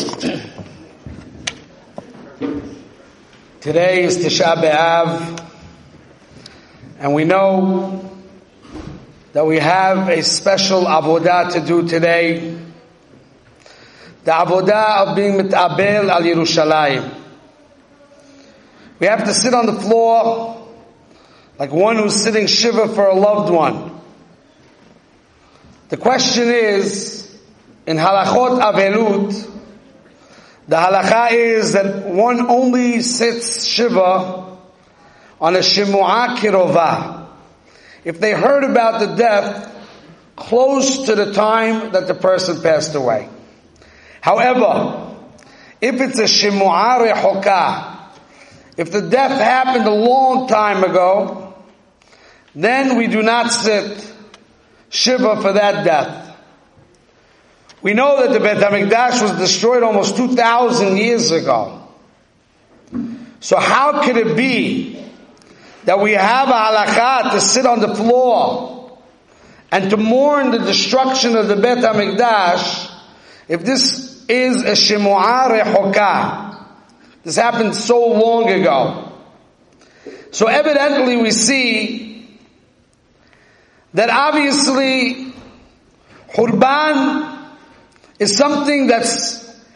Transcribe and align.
Today 3.60 4.04
is 4.04 4.24
Tisha 4.24 4.54
B'Av, 4.54 5.46
and 6.98 7.14
we 7.14 7.24
know 7.24 8.10
that 9.34 9.44
we 9.44 9.58
have 9.58 10.08
a 10.08 10.22
special 10.22 10.84
avodah 10.84 11.52
to 11.52 11.60
do 11.60 11.86
today. 11.86 12.58
The 14.24 14.30
avodah 14.30 15.08
of 15.08 15.16
being 15.16 15.34
mitabel 15.34 16.08
al 16.08 16.22
Yerushalayim. 16.22 17.14
We 19.00 19.06
have 19.06 19.24
to 19.24 19.34
sit 19.34 19.52
on 19.52 19.66
the 19.66 19.74
floor 19.74 20.66
like 21.58 21.72
one 21.72 21.96
who's 21.96 22.14
sitting 22.14 22.46
shiva 22.46 22.88
for 22.88 23.06
a 23.06 23.14
loved 23.14 23.52
one. 23.52 24.00
The 25.90 25.98
question 25.98 26.48
is, 26.48 27.38
in 27.86 27.98
halachot 27.98 28.62
avelut, 28.62 29.59
the 30.70 30.76
halacha 30.76 31.32
is 31.32 31.72
that 31.72 32.06
one 32.06 32.48
only 32.48 33.00
sits 33.00 33.64
shiva 33.64 34.56
on 35.40 35.56
a 35.56 35.58
shimu'ah 35.58 36.36
kirova. 36.36 37.26
If 38.04 38.20
they 38.20 38.30
heard 38.30 38.62
about 38.62 39.00
the 39.00 39.16
death 39.16 39.68
close 40.36 41.06
to 41.06 41.16
the 41.16 41.32
time 41.32 41.90
that 41.90 42.06
the 42.06 42.14
person 42.14 42.62
passed 42.62 42.94
away. 42.94 43.28
However, 44.20 45.16
if 45.80 46.00
it's 46.00 46.20
a 46.20 46.30
shimu'ah 46.30 47.14
rehoka, 47.14 47.98
if 48.76 48.92
the 48.92 49.02
death 49.02 49.40
happened 49.40 49.86
a 49.86 49.90
long 49.90 50.46
time 50.46 50.84
ago, 50.84 51.52
then 52.54 52.96
we 52.96 53.08
do 53.08 53.22
not 53.22 53.50
sit 53.50 54.14
shiva 54.88 55.42
for 55.42 55.52
that 55.52 55.84
death. 55.84 56.29
We 57.82 57.94
know 57.94 58.20
that 58.20 58.32
the 58.32 58.40
Beit 58.40 58.58
HaMikdash 58.58 59.22
was 59.22 59.38
destroyed 59.38 59.82
almost 59.82 60.16
2,000 60.16 60.96
years 60.98 61.30
ago. 61.30 61.88
So 63.40 63.58
how 63.58 64.02
could 64.02 64.18
it 64.18 64.36
be 64.36 65.02
that 65.84 65.98
we 65.98 66.12
have 66.12 66.48
a 66.48 66.52
halakha 66.52 67.32
to 67.32 67.40
sit 67.40 67.64
on 67.64 67.80
the 67.80 67.94
floor 67.94 68.98
and 69.72 69.88
to 69.90 69.96
mourn 69.96 70.50
the 70.50 70.58
destruction 70.58 71.36
of 71.36 71.48
the 71.48 71.56
Beit 71.56 71.78
HaMikdash 71.78 72.92
if 73.48 73.64
this 73.64 74.26
is 74.28 74.62
a 74.62 74.72
Shemu'ah 74.72 75.62
Rehoka? 75.62 76.66
This 77.24 77.36
happened 77.36 77.74
so 77.74 78.08
long 78.08 78.50
ago. 78.50 79.12
So 80.32 80.46
evidently 80.48 81.16
we 81.16 81.30
see 81.30 82.38
that 83.94 84.10
obviously 84.10 85.32
Hurban 86.34 87.29
is 88.20 88.36
something 88.36 88.88
that 88.88 89.06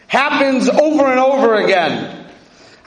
happens 0.06 0.68
over 0.68 1.06
and 1.06 1.18
over 1.18 1.54
again. 1.54 2.26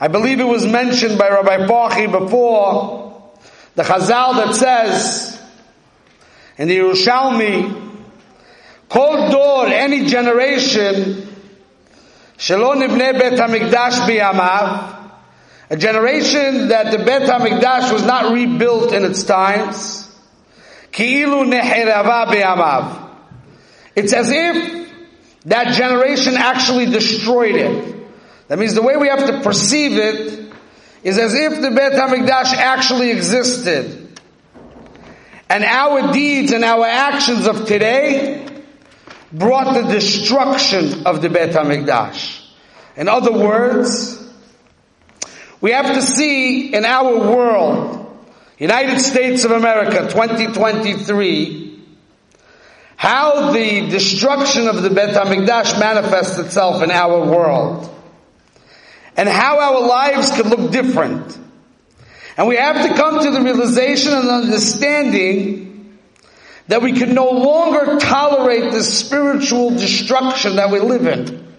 I 0.00 0.06
believe 0.06 0.38
it 0.38 0.44
was 0.44 0.64
mentioned 0.64 1.18
by 1.18 1.28
Rabbi 1.28 1.66
Pachi 1.66 2.10
before, 2.10 3.32
the 3.74 3.82
Chazal 3.82 4.36
that 4.36 4.54
says, 4.54 5.42
in 6.56 6.68
the 6.68 6.78
Yerushalmi, 6.78 8.06
Kol 8.88 9.30
Dor, 9.30 9.66
any 9.66 10.06
generation, 10.06 11.26
Shelo 12.38 12.76
Nibne 12.76 13.18
Bet 13.18 13.32
HaMikdash 13.32 14.94
a 15.70 15.76
generation 15.76 16.68
that 16.68 16.92
the 16.92 17.04
Bet 17.04 17.22
HaMikdash 17.22 17.92
was 17.92 18.04
not 18.04 18.32
rebuilt 18.32 18.92
in 18.92 19.04
its 19.04 19.24
times, 19.24 20.08
Ki'ilu 20.92 21.50
Nehirava 21.52 22.26
B'yamav. 22.26 23.10
It's 23.96 24.12
as 24.12 24.30
if 24.30 24.87
that 25.46 25.74
generation 25.74 26.34
actually 26.36 26.86
destroyed 26.86 27.54
it. 27.54 27.96
That 28.48 28.58
means 28.58 28.74
the 28.74 28.82
way 28.82 28.96
we 28.96 29.08
have 29.08 29.26
to 29.26 29.40
perceive 29.42 29.92
it 29.92 30.52
is 31.02 31.18
as 31.18 31.34
if 31.34 31.60
the 31.60 31.70
Beit 31.70 31.92
HaMikdash 31.92 32.54
actually 32.54 33.10
existed. 33.10 34.20
And 35.48 35.64
our 35.64 36.12
deeds 36.12 36.52
and 36.52 36.64
our 36.64 36.84
actions 36.84 37.46
of 37.46 37.66
today 37.66 38.46
brought 39.32 39.74
the 39.74 39.92
destruction 39.92 41.06
of 41.06 41.22
the 41.22 41.28
Beit 41.28 41.50
HaMikdash. 41.50 42.46
In 42.96 43.08
other 43.08 43.32
words, 43.32 44.18
we 45.60 45.72
have 45.72 45.94
to 45.94 46.02
see 46.02 46.74
in 46.74 46.84
our 46.84 47.16
world, 47.16 48.06
United 48.58 49.00
States 49.00 49.44
of 49.44 49.52
America 49.52 50.08
2023, 50.08 51.67
how 52.98 53.52
the 53.52 53.88
destruction 53.90 54.66
of 54.66 54.82
the 54.82 54.90
Bet 54.90 55.14
HaMikdash 55.14 55.78
manifests 55.78 56.36
itself 56.36 56.82
in 56.82 56.90
our 56.90 57.24
world. 57.30 57.88
And 59.16 59.28
how 59.28 59.60
our 59.60 59.86
lives 59.86 60.32
could 60.32 60.46
look 60.46 60.72
different. 60.72 61.38
And 62.36 62.48
we 62.48 62.56
have 62.56 62.88
to 62.88 62.94
come 62.96 63.22
to 63.22 63.30
the 63.30 63.40
realization 63.40 64.12
and 64.14 64.28
understanding 64.28 65.96
that 66.66 66.82
we 66.82 66.90
can 66.90 67.14
no 67.14 67.30
longer 67.30 68.00
tolerate 68.00 68.72
the 68.72 68.82
spiritual 68.82 69.70
destruction 69.70 70.56
that 70.56 70.72
we 70.72 70.80
live 70.80 71.06
in. 71.06 71.54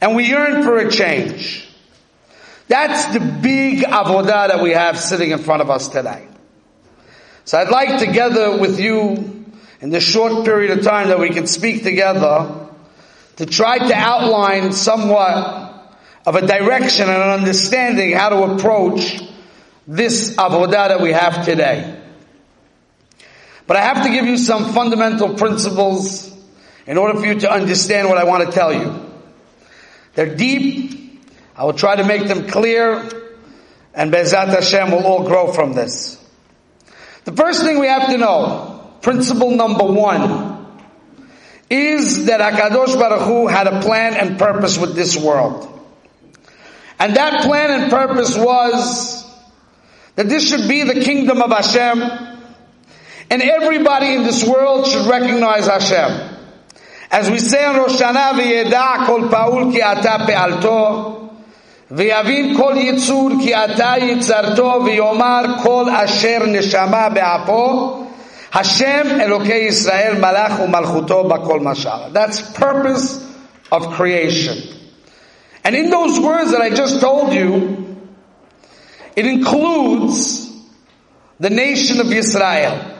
And 0.00 0.16
we 0.16 0.24
yearn 0.24 0.64
for 0.64 0.78
a 0.78 0.90
change. 0.90 1.68
That's 2.66 3.14
the 3.14 3.20
big 3.20 3.84
avodah 3.84 4.48
that 4.48 4.60
we 4.64 4.72
have 4.72 4.98
sitting 4.98 5.30
in 5.30 5.38
front 5.38 5.62
of 5.62 5.70
us 5.70 5.86
today. 5.86 6.26
So 7.44 7.56
I'd 7.56 7.70
like 7.70 8.00
together 8.00 8.58
with 8.58 8.80
you 8.80 9.45
in 9.80 9.90
the 9.90 10.00
short 10.00 10.44
period 10.44 10.76
of 10.76 10.84
time 10.84 11.08
that 11.08 11.18
we 11.18 11.30
can 11.30 11.46
speak 11.46 11.82
together 11.82 12.68
to 13.36 13.46
try 13.46 13.78
to 13.78 13.94
outline 13.94 14.72
somewhat 14.72 15.96
of 16.24 16.34
a 16.34 16.46
direction 16.46 17.08
and 17.08 17.22
an 17.22 17.30
understanding 17.30 18.12
how 18.12 18.30
to 18.30 18.54
approach 18.54 19.20
this 19.86 20.34
avodah 20.36 20.88
that 20.88 21.00
we 21.00 21.12
have 21.12 21.44
today. 21.44 22.00
But 23.66 23.76
I 23.76 23.82
have 23.82 24.04
to 24.04 24.10
give 24.10 24.26
you 24.26 24.36
some 24.36 24.72
fundamental 24.72 25.34
principles 25.34 26.32
in 26.86 26.98
order 26.98 27.18
for 27.18 27.26
you 27.26 27.40
to 27.40 27.50
understand 27.50 28.08
what 28.08 28.18
I 28.18 28.24
want 28.24 28.46
to 28.46 28.52
tell 28.52 28.72
you. 28.72 29.10
They're 30.14 30.34
deep. 30.34 31.22
I 31.56 31.64
will 31.64 31.74
try 31.74 31.96
to 31.96 32.04
make 32.04 32.26
them 32.26 32.48
clear 32.48 33.08
and 33.96 34.12
Bezat 34.12 34.48
Hashem 34.48 34.90
will 34.90 35.04
all 35.04 35.24
grow 35.24 35.52
from 35.52 35.72
this. 35.72 36.22
The 37.24 37.32
first 37.32 37.62
thing 37.62 37.80
we 37.80 37.86
have 37.86 38.08
to 38.10 38.18
know 38.18 38.75
Principle 39.06 39.52
number 39.52 39.84
one 39.84 40.66
is 41.70 42.26
that 42.26 42.40
Hakadosh 42.40 42.98
Baruch 42.98 43.22
Hu 43.22 43.46
had 43.46 43.68
a 43.68 43.80
plan 43.80 44.14
and 44.14 44.36
purpose 44.36 44.78
with 44.78 44.96
this 44.96 45.16
world. 45.16 45.62
And 46.98 47.14
that 47.14 47.42
plan 47.42 47.70
and 47.70 47.88
purpose 47.88 48.36
was 48.36 49.24
that 50.16 50.28
this 50.28 50.48
should 50.48 50.68
be 50.68 50.82
the 50.82 51.02
kingdom 51.02 51.40
of 51.40 51.52
Hashem, 51.52 52.02
and 53.30 53.42
everybody 53.42 54.12
in 54.12 54.24
this 54.24 54.42
world 54.42 54.88
should 54.88 55.06
recognize 55.06 55.68
Hashem. 55.68 56.38
As 57.08 57.30
we 57.30 57.38
say 57.38 57.64
on 57.64 57.76
Rosh 57.76 58.00
Hashanah, 58.00 59.06
kol 59.06 59.28
paul 59.28 59.70
ki 59.70 59.82
ata 59.82 60.26
pe'alto, 60.26 61.32
v'yavin 61.92 62.56
kol 62.56 62.72
yitzur 62.72 63.40
ki 63.40 63.54
ata 63.54 64.00
yitzarto, 64.00 64.80
v'yomar 64.84 65.62
kol 65.62 65.88
asher 65.88 66.40
neshama 66.40 67.14
be'apo, 67.14 68.05
Hashem 68.56 69.20
Elokei 69.20 69.66
Israel 69.66 70.14
Malach 70.14 70.66
Umalchuto 70.66 71.30
Bakol 71.30 71.60
Mashal. 71.60 72.10
That's 72.14 72.40
purpose 72.52 73.22
of 73.70 73.90
creation. 73.90 74.56
And 75.62 75.76
in 75.76 75.90
those 75.90 76.18
words 76.18 76.52
that 76.52 76.62
I 76.62 76.70
just 76.70 76.98
told 76.98 77.34
you, 77.34 77.98
it 79.14 79.26
includes 79.26 80.50
the 81.38 81.50
nation 81.50 82.00
of 82.00 82.10
Israel. 82.10 82.96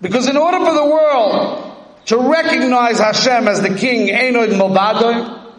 Because 0.00 0.28
in 0.28 0.36
order 0.36 0.64
for 0.64 0.74
the 0.74 0.84
world 0.86 2.04
to 2.04 2.16
recognize 2.16 3.00
Hashem 3.00 3.48
as 3.48 3.62
the 3.62 3.74
king, 3.74 4.14
Einoid 4.14 4.50
Mobadoi, 4.50 5.54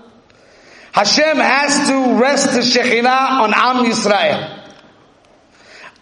Hashem 0.94 1.36
has 1.36 1.90
to 1.90 2.22
rest 2.22 2.54
the 2.54 2.62
Shekhinah 2.62 3.42
on 3.42 3.54
Am 3.54 3.83
Yisrael. 3.83 4.63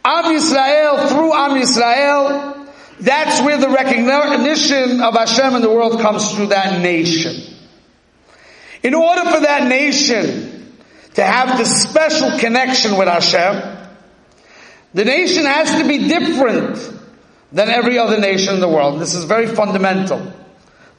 Am 0.05 0.25
Yisrael, 0.25 1.09
through 1.09 1.33
Am 1.33 1.59
Yisrael, 1.59 2.54
that's 2.99 3.41
where 3.41 3.57
the 3.57 3.69
recognition 3.69 5.01
of 5.01 5.13
Hashem 5.13 5.55
in 5.55 5.61
the 5.61 5.69
world 5.69 5.99
comes 5.99 6.33
through 6.33 6.47
that 6.47 6.81
nation. 6.81 7.53
In 8.83 8.93
order 8.93 9.23
for 9.31 9.39
that 9.41 9.67
nation 9.67 10.73
to 11.15 11.23
have 11.23 11.57
the 11.57 11.65
special 11.65 12.37
connection 12.37 12.97
with 12.97 13.07
Hashem, 13.07 13.87
the 14.93 15.05
nation 15.05 15.45
has 15.45 15.81
to 15.81 15.87
be 15.87 16.07
different 16.07 16.93
than 17.51 17.69
every 17.69 17.97
other 17.97 18.19
nation 18.19 18.55
in 18.55 18.59
the 18.61 18.69
world. 18.69 19.01
This 19.01 19.13
is 19.13 19.25
very 19.25 19.47
fundamental 19.47 20.33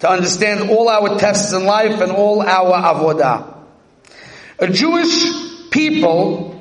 to 0.00 0.10
understand 0.10 0.70
all 0.70 0.88
our 0.88 1.18
tests 1.18 1.52
in 1.52 1.64
life 1.64 2.00
and 2.00 2.12
all 2.12 2.42
our 2.42 2.74
avodah. 2.74 3.54
A 4.58 4.68
Jewish 4.68 5.70
people 5.70 6.55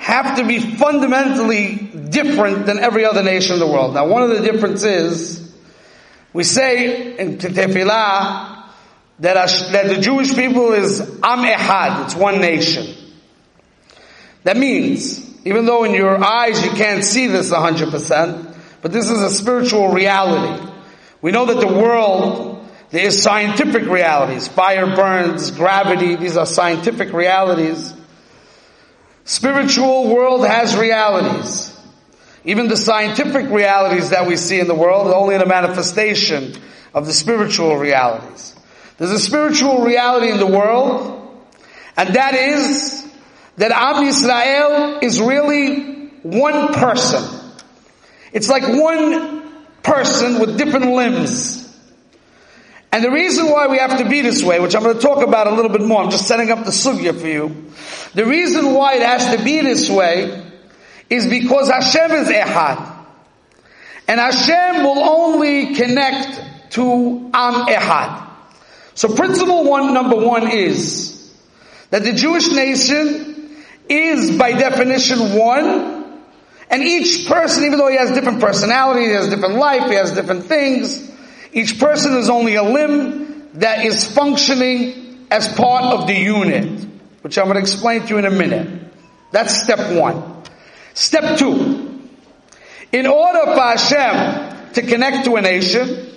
have 0.00 0.36
to 0.36 0.46
be 0.46 0.58
fundamentally 0.76 1.76
different 1.76 2.64
than 2.64 2.78
every 2.78 3.04
other 3.04 3.22
nation 3.22 3.52
in 3.52 3.60
the 3.60 3.66
world. 3.66 3.92
Now, 3.92 4.08
one 4.08 4.22
of 4.22 4.30
the 4.30 4.40
differences, 4.40 5.54
we 6.32 6.42
say 6.42 7.18
in 7.18 7.36
Tefillah 7.36 8.64
that, 9.18 9.72
that 9.72 9.88
the 9.88 10.00
Jewish 10.00 10.34
people 10.34 10.72
is 10.72 11.00
Am 11.00 11.44
Ehad, 11.44 12.04
it's 12.04 12.14
one 12.14 12.40
nation. 12.40 12.96
That 14.44 14.56
means, 14.56 15.46
even 15.46 15.66
though 15.66 15.84
in 15.84 15.92
your 15.92 16.16
eyes 16.24 16.64
you 16.64 16.70
can't 16.70 17.04
see 17.04 17.26
this 17.26 17.50
100%, 17.50 18.56
but 18.80 18.92
this 18.92 19.10
is 19.10 19.20
a 19.20 19.30
spiritual 19.30 19.88
reality. 19.88 20.66
We 21.20 21.30
know 21.30 21.44
that 21.44 21.60
the 21.60 21.74
world, 21.74 22.66
there 22.88 23.04
is 23.04 23.22
scientific 23.22 23.82
realities. 23.82 24.48
Fire 24.48 24.96
burns, 24.96 25.50
gravity, 25.50 26.16
these 26.16 26.38
are 26.38 26.46
scientific 26.46 27.12
realities. 27.12 27.92
Spiritual 29.30 30.12
world 30.12 30.44
has 30.44 30.76
realities. 30.76 31.72
Even 32.44 32.66
the 32.66 32.76
scientific 32.76 33.48
realities 33.48 34.10
that 34.10 34.26
we 34.26 34.34
see 34.34 34.58
in 34.58 34.66
the 34.66 34.74
world 34.74 35.06
are 35.06 35.14
only 35.14 35.36
a 35.36 35.46
manifestation 35.46 36.52
of 36.92 37.06
the 37.06 37.12
spiritual 37.12 37.76
realities. 37.76 38.56
There's 38.98 39.12
a 39.12 39.20
spiritual 39.20 39.84
reality 39.84 40.32
in 40.32 40.38
the 40.38 40.48
world, 40.48 41.46
and 41.96 42.08
that 42.16 42.34
is 42.34 43.08
that 43.56 43.70
Am 43.70 44.02
Yisrael 44.04 45.00
is 45.00 45.20
really 45.20 46.08
one 46.24 46.74
person. 46.74 47.22
It's 48.32 48.48
like 48.48 48.64
one 48.64 49.44
person 49.84 50.40
with 50.40 50.58
different 50.58 50.86
limbs. 50.86 51.60
And 52.90 53.04
the 53.04 53.12
reason 53.12 53.48
why 53.48 53.68
we 53.68 53.78
have 53.78 53.98
to 53.98 54.08
be 54.08 54.22
this 54.22 54.42
way, 54.42 54.58
which 54.58 54.74
I'm 54.74 54.82
going 54.82 54.96
to 54.96 55.00
talk 55.00 55.24
about 55.24 55.46
a 55.46 55.54
little 55.54 55.70
bit 55.70 55.82
more, 55.82 56.02
I'm 56.02 56.10
just 56.10 56.26
setting 56.26 56.50
up 56.50 56.64
the 56.64 56.72
sugya 56.72 57.16
for 57.16 57.28
you. 57.28 57.69
The 58.14 58.26
reason 58.26 58.74
why 58.74 58.96
it 58.96 59.02
has 59.02 59.36
to 59.36 59.44
be 59.44 59.60
this 59.60 59.88
way 59.88 60.44
is 61.08 61.26
because 61.26 61.68
Hashem 61.68 62.10
is 62.12 62.28
Ehad. 62.28 62.96
And 64.08 64.18
Hashem 64.18 64.82
will 64.82 64.98
only 64.98 65.74
connect 65.74 66.72
to 66.72 67.30
Am 67.32 67.66
Ehad. 67.66 68.28
So 68.94 69.14
principle 69.14 69.64
one, 69.64 69.94
number 69.94 70.16
one 70.16 70.50
is 70.50 71.32
that 71.90 72.02
the 72.02 72.12
Jewish 72.12 72.50
nation 72.50 73.64
is 73.88 74.36
by 74.36 74.52
definition 74.52 75.34
one, 75.36 76.20
and 76.70 76.82
each 76.82 77.26
person, 77.26 77.64
even 77.64 77.78
though 77.78 77.88
he 77.88 77.96
has 77.96 78.12
different 78.12 78.40
personality, 78.40 79.06
he 79.06 79.10
has 79.12 79.28
different 79.28 79.54
life, 79.56 79.88
he 79.88 79.94
has 79.94 80.12
different 80.12 80.44
things, 80.44 81.10
each 81.52 81.80
person 81.80 82.16
is 82.16 82.30
only 82.30 82.54
a 82.54 82.62
limb 82.62 83.48
that 83.54 83.84
is 83.84 84.04
functioning 84.04 85.26
as 85.30 85.48
part 85.48 85.84
of 85.84 86.06
the 86.06 86.14
unit, 86.14 86.86
which 87.22 87.38
I'm 87.38 87.44
going 87.44 87.56
to 87.56 87.60
explain 87.60 88.02
to 88.02 88.08
you 88.08 88.18
in 88.18 88.24
a 88.24 88.30
minute. 88.30 88.82
That's 89.32 89.62
step 89.62 89.96
one. 89.96 90.42
Step 90.94 91.38
two. 91.38 92.00
In 92.92 93.06
order 93.06 93.44
for 93.44 93.60
Hashem 93.60 94.72
to 94.72 94.82
connect 94.82 95.24
to 95.26 95.36
a 95.36 95.40
nation, 95.40 96.08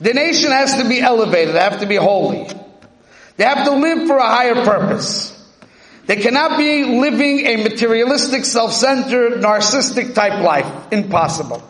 the 0.00 0.14
nation 0.14 0.50
has 0.50 0.80
to 0.82 0.88
be 0.88 1.00
elevated, 1.00 1.54
they 1.54 1.60
have 1.60 1.80
to 1.80 1.86
be 1.86 1.96
holy. 1.96 2.48
They 3.36 3.44
have 3.44 3.66
to 3.66 3.72
live 3.72 4.06
for 4.06 4.16
a 4.16 4.26
higher 4.26 4.64
purpose. 4.64 5.36
They 6.06 6.16
cannot 6.16 6.58
be 6.58 6.84
living 6.84 7.46
a 7.46 7.56
materialistic, 7.62 8.44
self-centered, 8.44 9.40
narcissistic 9.40 10.14
type 10.14 10.42
life. 10.42 10.92
Impossible. 10.92 11.62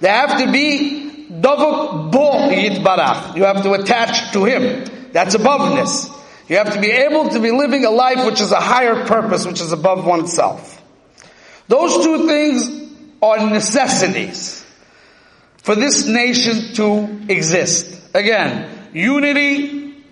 They 0.00 0.08
have 0.08 0.38
to 0.38 0.50
be 0.50 1.28
Davuk 1.30 2.10
bo 2.10 2.48
yitbarach. 2.48 3.36
You 3.36 3.44
have 3.44 3.62
to 3.62 3.72
attach 3.74 4.32
to 4.32 4.44
him. 4.44 5.10
That's 5.12 5.36
aboveness. 5.36 6.17
You 6.48 6.56
have 6.56 6.72
to 6.72 6.80
be 6.80 6.90
able 6.90 7.28
to 7.28 7.40
be 7.40 7.50
living 7.50 7.84
a 7.84 7.90
life 7.90 8.24
which 8.24 8.40
is 8.40 8.52
a 8.52 8.60
higher 8.60 9.06
purpose, 9.06 9.46
which 9.46 9.60
is 9.60 9.72
above 9.72 10.06
oneself. 10.06 10.82
Those 11.68 12.02
two 12.02 12.26
things 12.26 12.70
are 13.20 13.50
necessities 13.50 14.64
for 15.58 15.74
this 15.74 16.06
nation 16.06 16.72
to 16.74 17.26
exist. 17.28 18.14
Again, 18.14 18.88
unity 18.94 20.02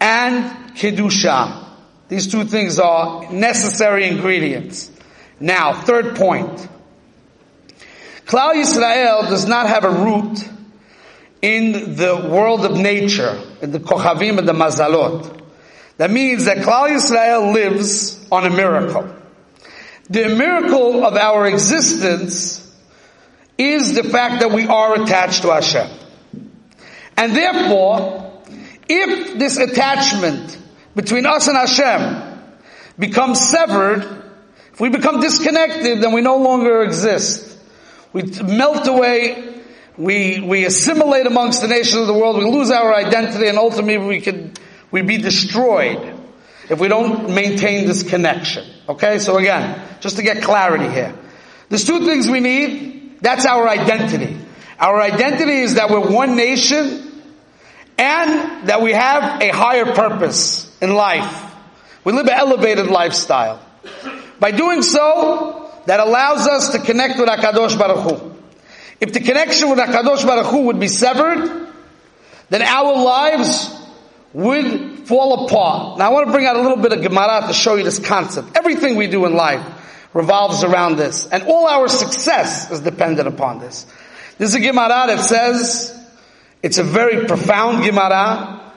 and 0.00 0.74
kedusha. 0.74 1.66
These 2.08 2.28
two 2.32 2.44
things 2.44 2.78
are 2.78 3.30
necessary 3.30 4.08
ingredients. 4.08 4.90
Now, 5.38 5.82
third 5.82 6.16
point. 6.16 6.68
Klal 8.24 8.54
Yisrael 8.54 9.28
does 9.28 9.46
not 9.46 9.66
have 9.66 9.84
a 9.84 9.90
root 9.90 10.48
in 11.42 11.96
the 11.96 12.28
world 12.30 12.64
of 12.64 12.76
nature, 12.76 13.42
in 13.60 13.72
the 13.72 13.80
Kochavim 13.80 14.38
and 14.38 14.48
the 14.48 14.52
Mazalot. 14.52 15.39
That 16.00 16.10
means 16.10 16.46
that 16.46 16.56
Klal 16.56 16.88
Yisrael 16.88 17.52
lives 17.52 18.26
on 18.32 18.46
a 18.46 18.48
miracle. 18.48 19.14
The 20.08 20.34
miracle 20.34 21.04
of 21.04 21.14
our 21.14 21.46
existence 21.46 22.74
is 23.58 23.92
the 23.92 24.04
fact 24.04 24.40
that 24.40 24.50
we 24.50 24.66
are 24.66 25.02
attached 25.02 25.42
to 25.42 25.52
Hashem. 25.52 25.90
And 27.18 27.36
therefore, 27.36 28.40
if 28.88 29.38
this 29.38 29.58
attachment 29.58 30.56
between 30.96 31.26
us 31.26 31.48
and 31.48 31.58
Hashem 31.58 32.44
becomes 32.98 33.38
severed, 33.38 34.02
if 34.72 34.80
we 34.80 34.88
become 34.88 35.20
disconnected, 35.20 36.00
then 36.00 36.14
we 36.14 36.22
no 36.22 36.38
longer 36.38 36.80
exist. 36.80 37.58
We 38.14 38.22
melt 38.22 38.88
away. 38.88 39.60
We, 39.98 40.40
we 40.40 40.64
assimilate 40.64 41.26
amongst 41.26 41.60
the 41.60 41.68
nations 41.68 42.00
of 42.00 42.06
the 42.06 42.14
world. 42.14 42.38
We 42.38 42.46
lose 42.46 42.70
our 42.70 42.94
identity 42.94 43.48
and 43.48 43.58
ultimately 43.58 43.98
we 43.98 44.22
could, 44.22 44.58
we 44.90 45.02
be 45.02 45.18
destroyed 45.18 46.16
if 46.68 46.78
we 46.78 46.88
don't 46.88 47.34
maintain 47.34 47.86
this 47.86 48.02
connection. 48.02 48.64
Okay? 48.88 49.18
So 49.18 49.38
again, 49.38 49.80
just 50.00 50.16
to 50.16 50.22
get 50.22 50.42
clarity 50.42 50.88
here. 50.88 51.14
There's 51.68 51.84
two 51.84 52.04
things 52.04 52.28
we 52.28 52.40
need. 52.40 53.18
That's 53.20 53.46
our 53.46 53.68
identity. 53.68 54.36
Our 54.78 55.00
identity 55.00 55.60
is 55.60 55.74
that 55.74 55.90
we're 55.90 56.10
one 56.10 56.36
nation 56.36 57.22
and 57.98 58.68
that 58.68 58.80
we 58.80 58.92
have 58.92 59.42
a 59.42 59.50
higher 59.50 59.94
purpose 59.94 60.74
in 60.80 60.94
life. 60.94 61.44
We 62.02 62.12
live 62.12 62.26
an 62.26 62.32
elevated 62.32 62.86
lifestyle. 62.86 63.60
By 64.38 64.52
doing 64.52 64.80
so, 64.82 65.70
that 65.86 66.00
allows 66.00 66.46
us 66.46 66.70
to 66.70 66.78
connect 66.78 67.18
with 67.18 67.28
HaKadosh 67.28 67.78
Baruch 67.78 68.20
Hu. 68.20 68.36
If 69.00 69.12
the 69.12 69.20
connection 69.20 69.70
with 69.70 69.78
HaKadosh 69.78 70.26
Baruch 70.26 70.46
Hu 70.46 70.62
would 70.66 70.80
be 70.80 70.88
severed, 70.88 71.68
then 72.48 72.62
our 72.62 73.02
lives 73.02 73.79
would 74.32 75.08
fall 75.08 75.46
apart. 75.46 75.98
Now 75.98 76.06
I 76.06 76.12
want 76.12 76.26
to 76.26 76.32
bring 76.32 76.46
out 76.46 76.56
a 76.56 76.60
little 76.60 76.76
bit 76.76 76.92
of 76.92 77.02
Gemara 77.02 77.46
to 77.48 77.52
show 77.52 77.74
you 77.74 77.84
this 77.84 77.98
concept. 77.98 78.56
Everything 78.56 78.96
we 78.96 79.06
do 79.06 79.26
in 79.26 79.34
life 79.34 79.64
revolves 80.14 80.64
around 80.64 80.96
this. 80.96 81.26
And 81.26 81.44
all 81.44 81.66
our 81.66 81.88
success 81.88 82.70
is 82.70 82.80
dependent 82.80 83.28
upon 83.28 83.58
this. 83.58 83.86
This 84.38 84.50
is 84.50 84.54
a 84.54 84.60
Gemara 84.60 85.06
that 85.08 85.20
says, 85.20 85.96
it's 86.62 86.78
a 86.78 86.84
very 86.84 87.26
profound 87.26 87.84
Gemara. 87.84 88.72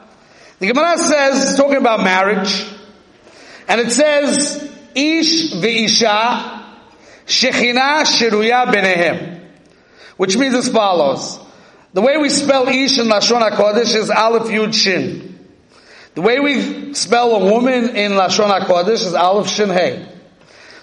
The 0.59 0.67
Gemara 0.67 0.97
says, 0.97 1.57
talking 1.57 1.77
about 1.77 2.03
marriage, 2.03 2.65
and 3.67 3.79
it 3.79 3.91
says, 3.91 4.71
Ish 4.95 5.53
ve'isha 5.53 6.63
Shechina 7.25 8.03
Shiruya 8.03 8.65
Benehem. 8.65 9.41
Which 10.17 10.37
means 10.37 10.53
as 10.53 10.69
follows. 10.69 11.39
The 11.93 12.01
way 12.01 12.17
we 12.17 12.29
spell 12.29 12.67
Ish 12.67 12.99
in 12.99 13.07
Lashon 13.07 13.49
HaKodesh 13.49 13.95
is 13.95 14.09
Aleph 14.09 14.43
Yud 14.43 14.73
Shin. 14.73 15.32
The 16.15 16.21
way 16.21 16.39
we 16.39 16.93
spell 16.93 17.35
a 17.35 17.51
woman 17.51 17.95
in 17.95 18.11
Lashon 18.11 18.47
HaKodesh 18.59 19.05
is 19.05 19.13
Aleph 19.15 19.49
Shin 19.49 19.69
Hey. 19.69 20.07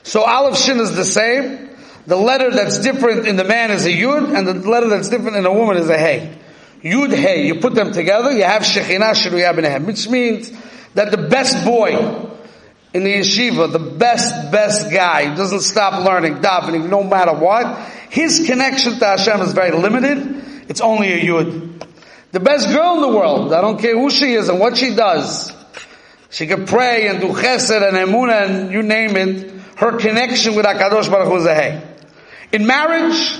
So 0.02 0.24
Aleph 0.24 0.58
Shin 0.58 0.80
is 0.80 0.96
the 0.96 1.04
same. 1.04 1.70
The 2.06 2.16
letter 2.16 2.50
that's 2.50 2.80
different 2.80 3.28
in 3.28 3.36
the 3.36 3.44
man 3.44 3.70
is 3.70 3.86
a 3.86 3.90
Yud, 3.90 4.36
and 4.36 4.46
the 4.46 4.54
letter 4.54 4.88
that's 4.88 5.08
different 5.08 5.36
in 5.36 5.46
a 5.46 5.52
woman 5.52 5.76
is 5.76 5.88
a 5.88 5.96
Hey. 5.96 6.36
Yud 6.82 7.14
Hey. 7.14 7.46
You 7.46 7.60
put 7.60 7.76
them 7.76 7.92
together, 7.92 8.32
you 8.32 8.42
have 8.42 8.62
Shechina 8.62 9.12
Shiruya 9.12 9.54
Benehem. 9.54 9.86
Which 9.86 10.08
means 10.08 10.50
that 10.94 11.12
the 11.12 11.28
best 11.28 11.64
boy 11.64 12.28
in 12.92 13.04
the 13.04 13.14
yeshiva, 13.14 13.70
the 13.70 13.78
best, 13.78 14.50
best 14.50 14.90
guy, 14.90 15.32
doesn't 15.36 15.60
stop 15.60 16.04
learning, 16.04 16.38
davening, 16.38 16.88
no 16.88 17.04
matter 17.04 17.34
what, 17.34 17.78
his 18.10 18.44
connection 18.46 18.98
to 18.98 19.06
Hashem 19.06 19.42
is 19.42 19.52
very 19.52 19.70
limited. 19.70 20.66
It's 20.68 20.80
only 20.80 21.12
a 21.12 21.20
yud. 21.20 21.86
The 22.32 22.40
best 22.40 22.68
girl 22.68 22.94
in 22.94 23.00
the 23.00 23.08
world, 23.08 23.52
I 23.52 23.60
don't 23.60 23.80
care 23.80 23.98
who 23.98 24.08
she 24.10 24.32
is 24.34 24.48
and 24.48 24.60
what 24.60 24.76
she 24.76 24.94
does, 24.94 25.52
she 26.30 26.46
can 26.46 26.64
pray 26.64 27.08
and 27.08 27.20
do 27.20 27.28
chesed 27.28 27.82
and 27.82 27.96
emunah 27.96 28.48
and 28.48 28.72
you 28.72 28.82
name 28.82 29.16
it, 29.16 29.50
her 29.76 29.98
connection 29.98 30.54
with 30.54 30.64
HaKadosh 30.64 31.10
Baruch 31.10 31.28
Hu 31.28 31.36
is 31.36 31.46
a 31.46 31.54
hey. 31.54 31.82
In 32.52 32.66
marriage, 32.66 33.38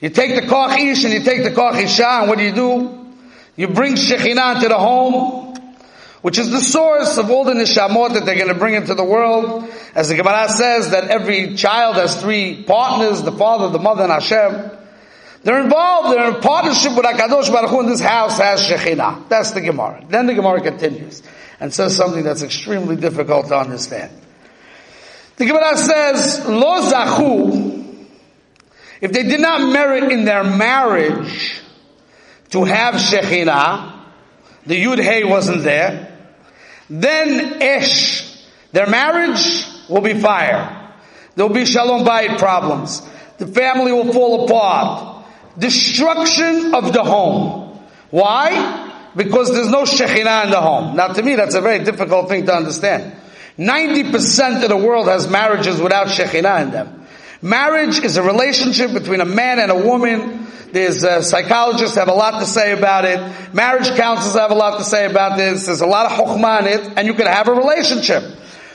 you 0.00 0.08
take 0.08 0.40
the 0.40 0.48
koch 0.48 0.78
ish 0.78 1.04
and 1.04 1.12
you 1.12 1.20
take 1.20 1.42
the 1.42 1.50
koch 1.50 1.76
isha 1.76 2.06
and 2.06 2.28
what 2.30 2.38
do 2.38 2.44
you 2.44 2.54
do? 2.54 3.06
You 3.56 3.68
bring 3.68 3.94
Shekhinah 3.94 4.56
into 4.56 4.68
the 4.68 4.78
home, 4.78 5.56
which 6.22 6.38
is 6.38 6.50
the 6.50 6.60
source 6.60 7.18
of 7.18 7.30
all 7.30 7.44
the 7.44 7.52
nishamot 7.52 8.14
that 8.14 8.24
they're 8.24 8.36
going 8.36 8.48
to 8.48 8.54
bring 8.54 8.74
into 8.74 8.94
the 8.94 9.04
world. 9.04 9.68
As 9.94 10.08
the 10.08 10.14
Gemara 10.14 10.48
says 10.48 10.92
that 10.92 11.08
every 11.08 11.56
child 11.56 11.96
has 11.96 12.20
three 12.20 12.62
partners, 12.62 13.22
the 13.22 13.32
father, 13.32 13.68
the 13.68 13.78
mother, 13.78 14.04
and 14.04 14.12
Hashem. 14.12 14.77
They're 15.42 15.62
involved, 15.62 16.16
they're 16.16 16.34
in 16.34 16.40
partnership 16.40 16.96
with 16.96 17.04
HaKadosh 17.04 17.52
Baruch 17.52 17.70
Hu, 17.70 17.80
and 17.80 17.88
this 17.88 18.00
house 18.00 18.38
has 18.38 18.60
Shekhinah. 18.62 19.28
That's 19.28 19.52
the 19.52 19.60
Gemara. 19.60 20.04
Then 20.08 20.26
the 20.26 20.34
Gemara 20.34 20.60
continues 20.60 21.22
and 21.60 21.72
says 21.72 21.96
something 21.96 22.24
that's 22.24 22.42
extremely 22.42 22.96
difficult 22.96 23.48
to 23.48 23.56
understand. 23.56 24.10
The 25.36 25.46
Gemara 25.46 25.76
says, 25.76 26.44
Lo 26.46 26.82
Zachu, 26.82 28.06
if 29.00 29.12
they 29.12 29.22
did 29.22 29.40
not 29.40 29.72
merit 29.72 30.10
in 30.10 30.24
their 30.24 30.42
marriage 30.42 31.60
to 32.50 32.64
have 32.64 32.94
Shekhinah, 32.94 33.94
The 34.66 34.84
Yud 34.84 35.00
Hey 35.00 35.24
wasn't 35.24 35.62
there. 35.62 36.18
Then 36.90 37.62
Esh, 37.62 38.44
their 38.72 38.88
marriage 38.88 39.64
will 39.88 40.00
be 40.00 40.14
fire. 40.20 40.92
There'll 41.36 41.52
be 41.52 41.64
Shalom 41.64 42.04
Bayit 42.04 42.38
problems. 42.38 43.00
The 43.38 43.46
family 43.46 43.92
will 43.92 44.12
fall 44.12 44.44
apart. 44.44 45.17
Destruction 45.58 46.74
of 46.74 46.92
the 46.92 47.02
home. 47.02 47.78
Why? 48.10 49.10
Because 49.16 49.52
there's 49.52 49.70
no 49.70 49.82
Shekhinah 49.82 50.44
in 50.44 50.50
the 50.50 50.60
home. 50.60 50.96
Now 50.96 51.08
to 51.08 51.22
me 51.22 51.34
that's 51.34 51.54
a 51.54 51.60
very 51.60 51.84
difficult 51.84 52.28
thing 52.28 52.46
to 52.46 52.54
understand. 52.54 53.16
90% 53.58 54.62
of 54.62 54.68
the 54.68 54.76
world 54.76 55.08
has 55.08 55.28
marriages 55.28 55.80
without 55.80 56.06
Shekhinah 56.06 56.62
in 56.62 56.70
them. 56.70 57.06
Marriage 57.42 57.98
is 57.98 58.16
a 58.16 58.22
relationship 58.22 58.92
between 58.92 59.20
a 59.20 59.24
man 59.24 59.58
and 59.58 59.70
a 59.70 59.74
woman. 59.74 60.46
There's 60.72 61.02
uh, 61.04 61.22
psychologists 61.22 61.96
have 61.96 62.08
a 62.08 62.14
lot 62.14 62.40
to 62.40 62.46
say 62.46 62.72
about 62.72 63.04
it. 63.04 63.54
Marriage 63.54 63.90
counselors 63.96 64.34
have 64.34 64.50
a 64.50 64.54
lot 64.54 64.78
to 64.78 64.84
say 64.84 65.06
about 65.06 65.36
this. 65.36 65.66
There's 65.66 65.80
a 65.80 65.86
lot 65.86 66.06
of 66.06 66.18
chokhmah 66.18 66.60
in 66.60 66.66
it, 66.66 66.92
and 66.96 67.06
you 67.06 67.14
can 67.14 67.26
have 67.26 67.48
a 67.48 67.52
relationship. 67.52 68.22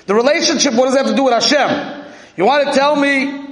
The 0.06 0.16
relationship, 0.16 0.74
what 0.74 0.86
does 0.86 0.96
that 0.96 1.06
have 1.06 1.12
to 1.12 1.16
do 1.16 1.24
with 1.24 1.34
Hashem? 1.34 2.06
You 2.36 2.46
want 2.46 2.68
to 2.68 2.74
tell 2.74 2.96
me 2.96 3.43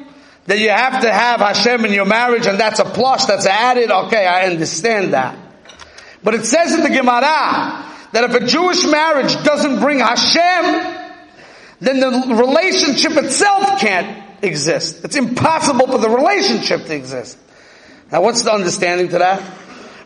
that 0.52 0.60
you 0.60 0.70
have 0.70 1.04
to 1.04 1.10
have 1.10 1.40
Hashem 1.40 1.86
in 1.86 1.94
your 1.94 2.04
marriage, 2.04 2.46
and 2.46 2.60
that's 2.60 2.80
a 2.80 2.84
plus, 2.84 3.26
that's 3.26 3.46
added? 3.46 3.90
Okay, 3.90 4.28
I 4.28 4.48
understand 4.48 5.14
that. 5.14 5.38
But 6.22 6.34
it 6.34 6.44
says 6.44 6.74
in 6.74 6.82
the 6.84 6.90
Gemara 6.90 7.86
that 8.12 8.26
if 8.26 8.34
a 8.34 8.46
Jewish 8.46 8.86
marriage 8.86 9.34
doesn't 9.46 9.80
bring 9.80 10.00
Hashem, 10.00 10.98
then 11.80 12.02
the 12.02 12.36
relationship 12.36 13.14
itself 13.14 13.80
can't 13.80 14.44
exist. 14.44 15.06
It's 15.06 15.16
impossible 15.16 15.88
for 15.88 16.00
the 16.00 16.10
relationship 16.10 16.84
to 16.84 16.96
exist. 16.98 17.38
Now 18.12 18.22
what's 18.22 18.44
the 18.44 18.52
understanding 18.52 19.08
to 19.08 19.20
that? 19.20 19.42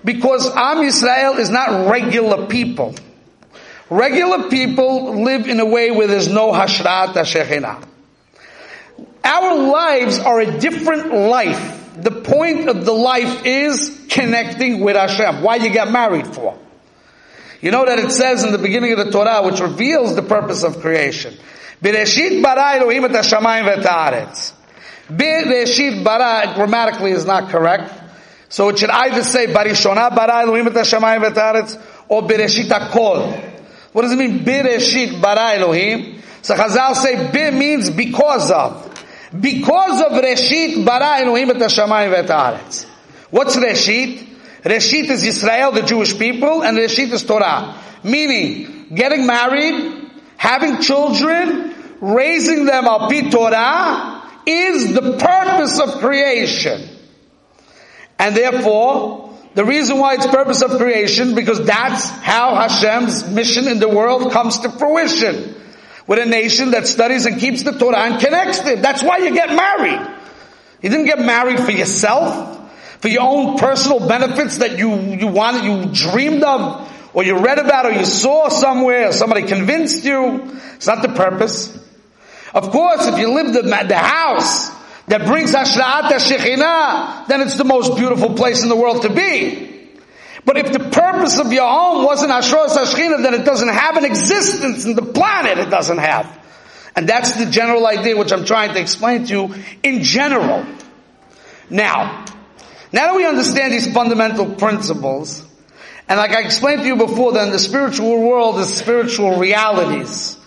Because 0.03 0.45
Am 0.45 0.77
Yisrael 0.77 1.39
is 1.39 1.49
not 1.49 1.89
regular 1.89 2.45
people. 2.45 2.93
Regular 3.89 4.47
people 4.51 5.23
live 5.23 5.47
in 5.47 5.59
a 5.59 5.65
way 5.65 5.89
where 5.89 6.05
there's 6.05 6.29
no 6.29 6.51
Hashrat 6.51 7.13
HaShekhinah. 7.13 7.94
Our 9.25 9.55
lives 9.55 10.19
are 10.19 10.39
a 10.39 10.59
different 10.59 11.11
life. 11.11 11.81
The 11.97 12.11
point 12.11 12.69
of 12.69 12.85
the 12.85 12.93
life 12.93 13.43
is 13.45 14.05
connecting 14.07 14.81
with 14.81 14.95
Hashem. 14.95 15.41
Why 15.41 15.55
you 15.55 15.73
got 15.73 15.91
married 15.91 16.27
for? 16.27 16.55
You 17.59 17.71
know 17.71 17.85
that 17.85 17.97
it 17.97 18.11
says 18.11 18.43
in 18.43 18.51
the 18.51 18.59
beginning 18.59 18.91
of 18.91 18.99
the 18.99 19.09
Torah, 19.11 19.41
which 19.43 19.59
reveals 19.59 20.15
the 20.15 20.21
purpose 20.21 20.63
of 20.63 20.81
creation. 20.81 21.33
Bereshit 21.81 22.43
bara 22.43 22.75
Elohim 22.75 23.05
et 23.05 23.11
hashamayim 23.11 23.65
v'et 25.07 26.03
bara 26.03 26.53
grammatically 26.53 27.11
is 27.11 27.25
not 27.25 27.49
correct. 27.49 27.91
So 28.49 28.69
it 28.69 28.77
should 28.77 28.91
either 28.91 29.23
say 29.23 29.47
Barishona 29.47 30.15
bara 30.15 30.43
Elohim 30.43 30.67
et 30.67 30.73
hashamayim 30.73 31.81
or 32.09 32.21
Bereshit 32.21 32.69
hakol. 32.69 33.33
What 33.91 34.03
does 34.03 34.11
it 34.11 34.17
mean? 34.17 34.45
Bereshit 34.45 35.19
bara 35.19 35.55
Elohim. 35.55 36.21
So 36.43 36.55
Chazal 36.55 36.93
say 36.95 37.31
Be 37.31 37.49
means 37.57 37.89
because 37.89 38.51
of. 38.51 38.84
Because 39.39 40.01
of 40.01 40.11
Reshit 40.11 40.85
bara 40.85 41.19
Elohim 41.21 41.51
et 41.51 41.57
hashamayim 41.57 42.25
v'et 42.25 42.85
What's 43.31 43.55
Reshit? 43.55 44.27
Reshit 44.63 45.09
is 45.09 45.23
Israel, 45.23 45.71
the 45.71 45.83
Jewish 45.83 46.17
people, 46.17 46.63
and 46.63 46.77
Reshit 46.77 47.11
is 47.11 47.23
Torah. 47.23 47.75
Meaning, 48.03 48.89
getting 48.95 49.25
married, 49.25 50.11
having 50.37 50.79
children, 50.79 51.73
raising 52.01 52.65
them 52.65 52.85
al 52.85 53.09
pi 53.09 53.29
Torah, 53.29 54.31
is 54.45 54.93
the 54.93 55.17
purpose 55.17 55.79
of 55.79 55.99
creation. 55.99 56.89
And 58.17 58.35
therefore, 58.35 59.37
the 59.55 59.65
reason 59.65 59.97
why 59.97 60.15
it's 60.15 60.27
purpose 60.27 60.61
of 60.61 60.71
creation, 60.71 61.35
because 61.35 61.65
that's 61.65 62.09
how 62.09 62.55
Hashem's 62.55 63.27
mission 63.29 63.67
in 63.67 63.79
the 63.79 63.89
world 63.89 64.31
comes 64.31 64.59
to 64.59 64.69
fruition. 64.69 65.55
With 66.07 66.19
a 66.19 66.25
nation 66.25 66.71
that 66.71 66.87
studies 66.87 67.25
and 67.25 67.39
keeps 67.39 67.63
the 67.63 67.71
Torah 67.71 67.97
and 67.97 68.19
connects 68.19 68.59
it. 68.59 68.81
That's 68.81 69.01
why 69.01 69.17
you 69.17 69.33
get 69.33 69.49
married. 69.49 70.15
You 70.81 70.89
didn't 70.89 71.05
get 71.05 71.19
married 71.19 71.59
for 71.59 71.71
yourself, 71.71 72.71
for 73.01 73.07
your 73.07 73.23
own 73.23 73.57
personal 73.57 74.07
benefits 74.07 74.57
that 74.57 74.77
you, 74.77 74.95
you 74.95 75.27
wanted, 75.27 75.63
you 75.63 75.91
dreamed 75.91 76.43
of 76.43 76.91
or 77.13 77.23
you 77.23 77.39
read 77.39 77.57
about 77.57 77.87
or 77.87 77.91
you 77.91 78.05
saw 78.05 78.49
somewhere 78.49 79.07
or 79.09 79.13
somebody 79.13 79.43
convinced 79.43 80.03
you. 80.05 80.59
It's 80.75 80.85
not 80.85 81.01
the 81.01 81.09
purpose. 81.09 81.75
Of 82.53 82.69
course, 82.69 83.07
if 83.07 83.17
you 83.17 83.33
live 83.33 83.53
the, 83.53 83.61
the 83.63 83.97
house 83.97 84.69
that 85.07 85.25
brings 85.25 85.53
Hashra'at 85.53 86.09
Shekhinah, 86.11 87.27
then 87.27 87.41
it's 87.41 87.57
the 87.57 87.63
most 87.63 87.97
beautiful 87.97 88.33
place 88.33 88.63
in 88.63 88.69
the 88.69 88.75
world 88.75 89.01
to 89.03 89.09
be. 89.09 89.74
But 90.45 90.57
if 90.57 90.71
the 90.71 90.79
purpose 90.79 91.39
of 91.39 91.51
your 91.51 91.67
home 91.67 92.05
wasn't 92.05 92.31
Hashras 92.31 92.77
Hashchina, 92.77 93.23
then 93.23 93.33
it 93.33 93.45
doesn't 93.45 93.67
have 93.67 93.97
an 93.97 94.05
existence 94.05 94.85
in 94.85 94.95
the 94.95 95.01
planet 95.01 95.57
it 95.57 95.71
doesn't 95.71 95.97
have. 95.97 96.43
And 96.95 97.09
that's 97.09 97.31
the 97.31 97.47
general 97.47 97.85
idea 97.87 98.15
which 98.15 98.31
I'm 98.31 98.45
trying 98.45 98.73
to 98.73 98.79
explain 98.79 99.25
to 99.25 99.33
you 99.33 99.55
in 99.83 100.03
general. 100.03 100.65
Now, 101.69 102.25
now 102.93 103.07
that 103.07 103.15
we 103.15 103.25
understand 103.25 103.73
these 103.73 103.91
fundamental 103.91 104.53
principles, 104.53 105.43
and 106.07 106.17
like 106.19 106.31
I 106.31 106.41
explained 106.43 106.81
to 106.81 106.87
you 106.87 106.95
before, 106.95 107.33
then 107.33 107.49
the 107.49 107.59
spiritual 107.59 108.21
world 108.21 108.59
is 108.59 108.73
spiritual 108.73 109.39
realities. 109.39 110.37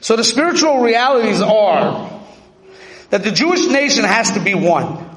So 0.00 0.14
the 0.14 0.24
spiritual 0.24 0.80
realities 0.80 1.42
are 1.42 2.22
that 3.10 3.24
the 3.24 3.32
Jewish 3.32 3.66
nation 3.66 4.04
has 4.04 4.32
to 4.32 4.40
be 4.40 4.54
one. 4.54 5.07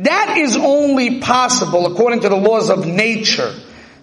That 0.00 0.38
is 0.38 0.56
only 0.56 1.20
possible 1.20 1.84
according 1.86 2.20
to 2.20 2.30
the 2.30 2.36
laws 2.36 2.70
of 2.70 2.86
nature, 2.86 3.54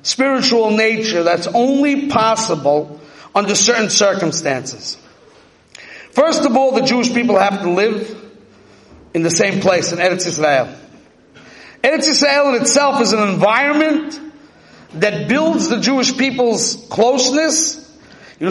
spiritual 0.04 0.70
nature. 0.72 1.24
That's 1.24 1.48
only 1.48 2.08
possible 2.08 3.00
under 3.34 3.56
certain 3.56 3.90
circumstances. 3.90 4.96
First 6.12 6.46
of 6.46 6.56
all, 6.56 6.74
the 6.74 6.84
Jewish 6.84 7.12
people 7.12 7.40
have 7.40 7.64
to 7.64 7.72
live 7.72 8.16
in 9.16 9.24
the 9.24 9.32
same 9.32 9.60
place 9.60 9.92
in 9.92 9.98
Eretz 9.98 10.28
Israel. 10.28 10.72
Eretz 11.84 12.08
Israel 12.08 12.50
in 12.50 12.62
itself 12.62 13.02
is 13.02 13.14
an 13.14 13.28
environment 13.28 14.20
that 14.94 15.28
builds 15.28 15.68
the 15.68 15.80
Jewish 15.80 16.16
people's 16.16 16.76
closeness. 16.92 17.84
It 18.40 18.50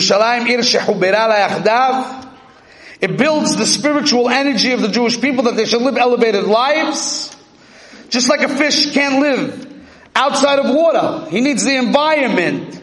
builds 3.19 3.57
the 3.57 3.67
spiritual 3.67 4.29
energy 4.29 4.73
of 4.73 4.83
the 4.83 4.89
Jewish 4.89 5.21
people 5.21 5.45
that 5.45 5.55
they 5.55 5.65
should 5.65 5.83
live 5.83 5.97
elevated 5.97 6.43
lives. 6.45 7.35
Just 8.09 8.29
like 8.29 8.41
a 8.41 8.49
fish 8.49 8.93
can't 8.93 9.21
live 9.21 9.85
outside 10.15 10.59
of 10.59 10.75
water. 10.75 11.31
He 11.31 11.41
needs 11.41 11.65
the 11.65 11.77
environment. 11.77 12.83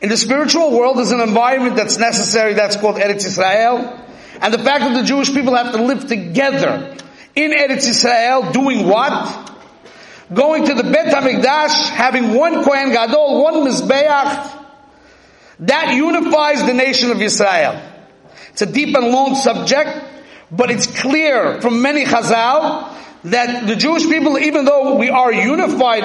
In 0.00 0.08
the 0.08 0.16
spiritual 0.16 0.70
world, 0.70 0.98
there's 0.98 1.10
an 1.10 1.20
environment 1.20 1.76
that's 1.76 1.98
necessary, 1.98 2.54
that's 2.54 2.76
called 2.76 2.96
Eretz 2.96 3.26
Israel. 3.26 4.04
And 4.40 4.54
the 4.54 4.58
fact 4.58 4.84
that 4.84 4.94
the 4.94 5.02
Jewish 5.02 5.32
people 5.32 5.56
have 5.56 5.72
to 5.72 5.82
live 5.82 6.06
together 6.06 6.96
in 7.34 7.50
Eretz 7.50 7.88
Israel, 7.88 8.52
doing 8.52 8.86
what? 8.86 9.48
going 10.32 10.66
to 10.66 10.74
the 10.74 10.82
Bet 10.82 11.14
HaMikdash, 11.14 11.88
having 11.88 12.34
one 12.34 12.64
Kohen 12.64 12.90
Gadol, 12.90 13.42
one 13.42 13.54
Mizbeach, 13.66 14.64
that 15.60 15.94
unifies 15.94 16.64
the 16.66 16.74
nation 16.74 17.10
of 17.10 17.20
Israel. 17.20 17.80
It's 18.50 18.62
a 18.62 18.66
deep 18.66 18.94
and 18.94 19.08
long 19.08 19.34
subject, 19.34 19.90
but 20.50 20.70
it's 20.70 20.86
clear 20.86 21.60
from 21.60 21.82
many 21.82 22.04
Chazal 22.04 22.94
that 23.24 23.66
the 23.66 23.76
Jewish 23.76 24.04
people, 24.04 24.38
even 24.38 24.64
though 24.64 24.96
we 24.96 25.10
are 25.10 25.32
unified 25.32 26.04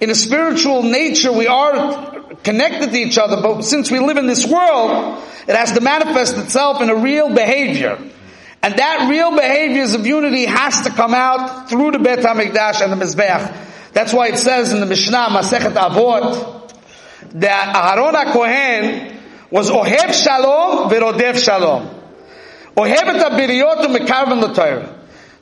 in 0.00 0.10
a 0.10 0.14
spiritual 0.14 0.82
nature, 0.82 1.32
we 1.32 1.46
are 1.46 2.24
connected 2.42 2.90
to 2.90 2.96
each 2.96 3.18
other, 3.18 3.40
but 3.40 3.62
since 3.62 3.90
we 3.90 3.98
live 3.98 4.16
in 4.16 4.26
this 4.26 4.46
world, 4.46 5.22
it 5.46 5.54
has 5.54 5.72
to 5.72 5.80
manifest 5.80 6.36
itself 6.38 6.80
in 6.80 6.90
a 6.90 6.94
real 6.94 7.34
behavior. 7.34 7.98
And 8.62 8.74
that 8.76 9.08
real 9.08 9.30
behaviors 9.30 9.94
of 9.94 10.06
unity 10.06 10.44
has 10.46 10.82
to 10.82 10.90
come 10.90 11.14
out 11.14 11.68
through 11.68 11.92
the 11.92 11.98
Bet 11.98 12.20
HaMikdash 12.20 12.82
and 12.82 12.92
the 12.92 13.04
Mizbeach. 13.04 13.92
That's 13.92 14.12
why 14.12 14.28
it 14.28 14.38
says 14.38 14.72
in 14.72 14.80
the 14.80 14.86
Mishnah, 14.86 15.28
Masechet 15.30 15.74
Avot, 15.74 16.72
that 17.34 17.74
Aharon 17.74 18.12
HaKohen 18.12 19.16
was 19.50 19.70
Ohev 19.70 20.12
Shalom 20.12 20.90
Verodev 20.90 21.42
Shalom. 21.42 21.88
Ohev 22.76 23.06
et 23.06 23.30
HaBiriyot 23.30 23.84
u'mekarven 23.84 24.42
l'Torah. 24.42 24.95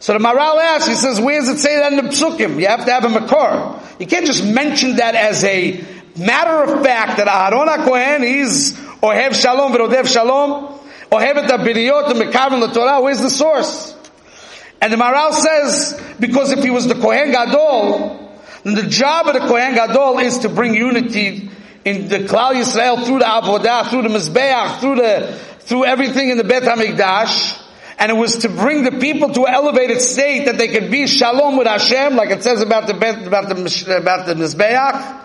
So 0.04 0.12
the 0.12 0.18
Maharal 0.18 0.62
asks, 0.62 0.86
he 0.86 0.96
says, 0.96 1.18
where 1.18 1.40
does 1.40 1.48
it 1.48 1.56
say 1.60 1.78
that 1.78 1.94
in 1.94 1.96
the 1.96 2.10
Psukim? 2.10 2.60
You 2.60 2.66
have 2.66 2.84
to 2.84 2.92
have 2.92 3.06
a 3.06 3.08
Makor. 3.08 3.98
You 3.98 4.06
can't 4.06 4.26
just 4.26 4.44
mention 4.44 4.96
that 4.96 5.14
as 5.14 5.42
a 5.44 5.82
matter 6.14 6.62
of 6.74 6.84
fact 6.84 7.16
that 7.16 7.26
Aharon 7.26 7.74
HaKohen, 7.74 8.22
he's 8.22 8.74
Ohev 8.74 9.34
Shalom 9.34 9.72
Verodev 9.72 10.06
Shalom. 10.06 10.78
Ohevet 11.10 11.46
HaBiriyot 11.46 12.10
and 12.10 12.20
Mekavan 12.20 12.60
the 12.60 12.74
Torah, 12.74 13.00
where's 13.00 13.22
the 13.22 13.30
source? 13.30 13.96
And 14.82 14.92
the 14.92 14.98
Maharal 14.98 15.32
says, 15.32 15.98
because 16.20 16.52
if 16.52 16.62
he 16.62 16.68
was 16.68 16.86
the 16.86 16.96
Kohen 16.96 17.30
Gadol, 17.32 18.38
then 18.62 18.74
the 18.74 18.86
job 18.86 19.28
of 19.28 19.32
the 19.32 19.48
Kohen 19.48 19.72
Gadol 19.74 20.18
is 20.18 20.36
to 20.40 20.50
bring 20.50 20.74
unity 20.74 21.48
in 21.86 22.08
the 22.08 22.18
Klal 22.18 22.52
Yisrael 22.52 23.06
through 23.06 23.20
the 23.20 23.24
Avodah, 23.24 23.88
through 23.88 24.02
the 24.02 24.10
Mizbeach, 24.10 24.80
through 24.80 24.96
the, 24.96 25.40
through 25.60 25.86
everything 25.86 26.28
in 26.28 26.36
the 26.36 26.44
Bet 26.44 26.64
HaMikdash. 26.64 27.62
And 27.98 28.10
it 28.10 28.14
was 28.14 28.38
to 28.38 28.48
bring 28.48 28.84
the 28.84 28.98
people 28.98 29.32
to 29.32 29.46
an 29.46 29.54
elevated 29.54 30.00
state 30.00 30.46
that 30.46 30.58
they 30.58 30.68
could 30.68 30.90
be 30.90 31.06
shalom 31.06 31.56
with 31.56 31.66
Hashem, 31.66 32.16
like 32.16 32.30
it 32.30 32.42
says 32.42 32.60
about 32.60 32.86
the 32.86 32.96
about 32.96 33.48
the, 33.48 33.96
about 33.96 34.26
the 34.26 34.34
Mizbeach 34.34 35.24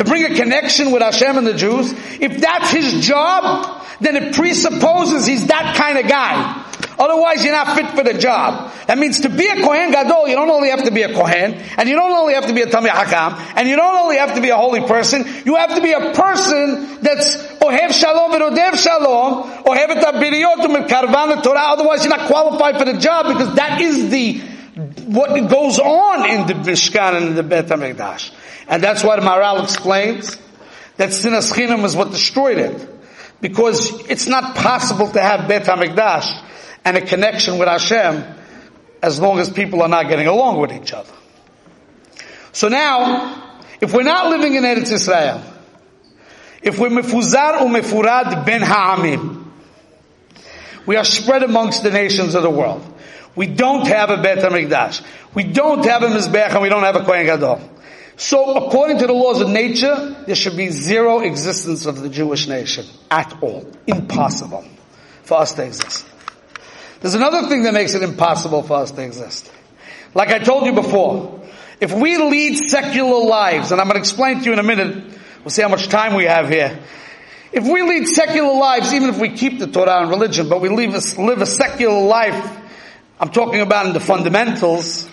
to 0.00 0.04
bring 0.04 0.24
a 0.24 0.34
connection 0.34 0.92
with 0.92 1.02
Hashem 1.02 1.36
and 1.36 1.46
the 1.46 1.52
Jews, 1.52 1.92
if 2.20 2.40
that's 2.40 2.70
his 2.70 3.06
job, 3.06 3.84
then 4.00 4.16
it 4.16 4.34
presupposes 4.34 5.26
he's 5.26 5.48
that 5.48 5.76
kind 5.76 5.98
of 5.98 6.08
guy. 6.08 6.64
Otherwise, 7.00 7.42
you're 7.42 7.54
not 7.54 7.74
fit 7.74 7.88
for 7.96 8.04
the 8.04 8.12
job. 8.12 8.70
That 8.86 8.98
means 8.98 9.20
to 9.20 9.30
be 9.30 9.46
a 9.46 9.56
Kohen 9.62 9.90
Gadol, 9.90 10.28
you 10.28 10.34
don't 10.36 10.50
only 10.50 10.68
have 10.68 10.84
to 10.84 10.90
be 10.90 11.00
a 11.00 11.14
Kohen, 11.14 11.54
and 11.54 11.88
you 11.88 11.96
don't 11.96 12.12
only 12.12 12.34
have 12.34 12.46
to 12.46 12.52
be 12.52 12.60
a 12.60 12.66
Talmid 12.66 12.90
Hakam, 12.90 13.40
and 13.56 13.66
you 13.66 13.76
don't 13.76 13.96
only 14.02 14.18
have 14.18 14.34
to 14.34 14.42
be 14.42 14.50
a 14.50 14.56
holy 14.56 14.82
person, 14.82 15.24
you 15.46 15.56
have 15.56 15.74
to 15.76 15.80
be 15.80 15.92
a 15.92 16.12
person 16.12 17.00
that's 17.00 17.38
Ohev 17.56 17.92
Shalom 17.92 18.34
and 18.34 18.42
Odev 18.42 18.76
Shalom, 18.76 19.64
Ohev 19.64 19.88
et 19.88 20.04
and 20.04 20.90
Karvan 20.90 21.42
Torah, 21.42 21.72
otherwise 21.72 22.04
you're 22.04 22.14
not 22.14 22.26
qualified 22.26 22.76
for 22.76 22.84
the 22.84 22.98
job 22.98 23.28
because 23.28 23.54
that 23.54 23.80
is 23.80 24.10
the, 24.10 24.38
what 25.06 25.32
goes 25.48 25.78
on 25.78 26.28
in 26.28 26.46
the 26.46 26.52
Mishkan 26.52 27.16
and 27.16 27.38
the 27.38 27.42
Bet 27.42 27.68
HaMikdash. 27.68 28.30
And 28.68 28.82
that's 28.82 29.02
why 29.02 29.16
the 29.16 29.22
Maharal 29.22 29.64
explains 29.64 30.36
that 30.98 31.08
Sinas 31.08 31.50
Chinam 31.50 31.82
is 31.84 31.96
what 31.96 32.10
destroyed 32.10 32.58
it. 32.58 32.88
Because 33.40 34.06
it's 34.10 34.26
not 34.26 34.54
possible 34.54 35.08
to 35.08 35.20
have 35.22 35.48
Bet 35.48 35.64
HaMikdash 35.64 36.48
and 36.84 36.96
a 36.96 37.00
connection 37.00 37.58
with 37.58 37.68
Hashem 37.68 38.24
as 39.02 39.20
long 39.20 39.38
as 39.38 39.50
people 39.50 39.82
are 39.82 39.88
not 39.88 40.08
getting 40.08 40.26
along 40.26 40.60
with 40.60 40.72
each 40.72 40.92
other. 40.92 41.12
So 42.52 42.68
now, 42.68 43.60
if 43.80 43.92
we're 43.94 44.02
not 44.02 44.30
living 44.30 44.54
in 44.54 44.64
Eretz 44.64 44.92
Israel, 44.92 45.42
if 46.62 46.78
we're 46.78 46.90
mefuzar 46.90 47.58
umefurad 47.58 48.44
ben 48.44 48.62
ha'amim, 48.62 49.40
we 50.86 50.96
are 50.96 51.04
spread 51.04 51.42
amongst 51.42 51.82
the 51.82 51.90
nations 51.90 52.34
of 52.34 52.42
the 52.42 52.50
world. 52.50 52.86
We 53.36 53.46
don't 53.46 53.86
have 53.86 54.10
a 54.10 54.16
Bet 54.16 54.38
HaMikdash. 54.38 55.02
We 55.34 55.44
don't 55.44 55.84
have 55.84 56.02
a 56.02 56.08
Mizbech 56.08 56.50
and 56.50 56.62
we 56.62 56.68
don't 56.68 56.82
have 56.82 56.96
a 56.96 57.04
Kohen 57.04 57.26
Gadol. 57.26 57.60
So 58.16 58.54
according 58.54 58.98
to 58.98 59.06
the 59.06 59.12
laws 59.12 59.40
of 59.40 59.48
nature, 59.48 60.16
there 60.26 60.34
should 60.34 60.56
be 60.56 60.68
zero 60.68 61.20
existence 61.20 61.86
of 61.86 62.00
the 62.00 62.08
Jewish 62.08 62.48
nation 62.48 62.86
at 63.10 63.40
all. 63.40 63.70
Impossible 63.86 64.64
for 65.22 65.38
us 65.38 65.54
to 65.54 65.64
exist. 65.64 66.09
There's 67.00 67.14
another 67.14 67.48
thing 67.48 67.62
that 67.62 67.72
makes 67.72 67.94
it 67.94 68.02
impossible 68.02 68.62
for 68.62 68.74
us 68.74 68.90
to 68.92 69.02
exist. 69.02 69.50
Like 70.14 70.28
I 70.28 70.38
told 70.38 70.66
you 70.66 70.72
before, 70.72 71.40
if 71.80 71.94
we 71.94 72.18
lead 72.18 72.56
secular 72.58 73.24
lives, 73.24 73.72
and 73.72 73.80
I'm 73.80 73.86
going 73.86 73.94
to 73.94 74.00
explain 74.00 74.40
to 74.40 74.44
you 74.44 74.52
in 74.52 74.58
a 74.58 74.62
minute, 74.62 75.18
we'll 75.42 75.50
see 75.50 75.62
how 75.62 75.68
much 75.68 75.88
time 75.88 76.14
we 76.14 76.24
have 76.24 76.48
here. 76.48 76.78
If 77.52 77.64
we 77.64 77.82
lead 77.82 78.06
secular 78.06 78.52
lives, 78.52 78.92
even 78.92 79.08
if 79.08 79.18
we 79.18 79.30
keep 79.30 79.58
the 79.58 79.66
Torah 79.66 80.02
and 80.02 80.10
religion, 80.10 80.48
but 80.48 80.60
we 80.60 80.68
live 80.68 80.94
a, 80.94 81.22
live 81.22 81.40
a 81.40 81.46
secular 81.46 82.02
life, 82.02 82.58
I'm 83.18 83.30
talking 83.30 83.60
about 83.60 83.86
in 83.86 83.92
the 83.94 84.00
fundamentals, 84.00 85.08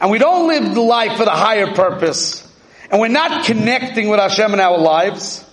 and 0.00 0.10
we 0.10 0.18
don't 0.18 0.48
live 0.48 0.74
the 0.74 0.80
life 0.80 1.18
for 1.18 1.24
the 1.24 1.30
higher 1.30 1.74
purpose, 1.74 2.50
and 2.90 2.98
we're 2.98 3.08
not 3.08 3.44
connecting 3.44 4.08
with 4.08 4.20
Hashem 4.20 4.54
in 4.54 4.60
our 4.60 4.78
lives, 4.78 5.44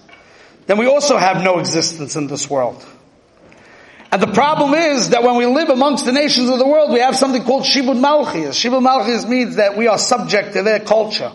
then 0.65 0.77
we 0.77 0.85
also 0.85 1.17
have 1.17 1.43
no 1.43 1.59
existence 1.59 2.15
in 2.15 2.27
this 2.27 2.49
world. 2.49 2.85
And 4.11 4.21
the 4.21 4.27
problem 4.27 4.73
is 4.73 5.11
that 5.11 5.23
when 5.23 5.37
we 5.37 5.45
live 5.45 5.69
amongst 5.69 6.05
the 6.05 6.11
nations 6.11 6.49
of 6.49 6.59
the 6.59 6.67
world, 6.67 6.91
we 6.91 6.99
have 6.99 7.15
something 7.15 7.43
called 7.43 7.63
Shibud 7.63 7.99
Malchus. 7.99 8.61
Shibud 8.61 8.83
Malchus 8.83 9.25
means 9.25 9.55
that 9.55 9.77
we 9.77 9.87
are 9.87 9.97
subject 9.97 10.53
to 10.53 10.63
their 10.63 10.81
culture. 10.81 11.31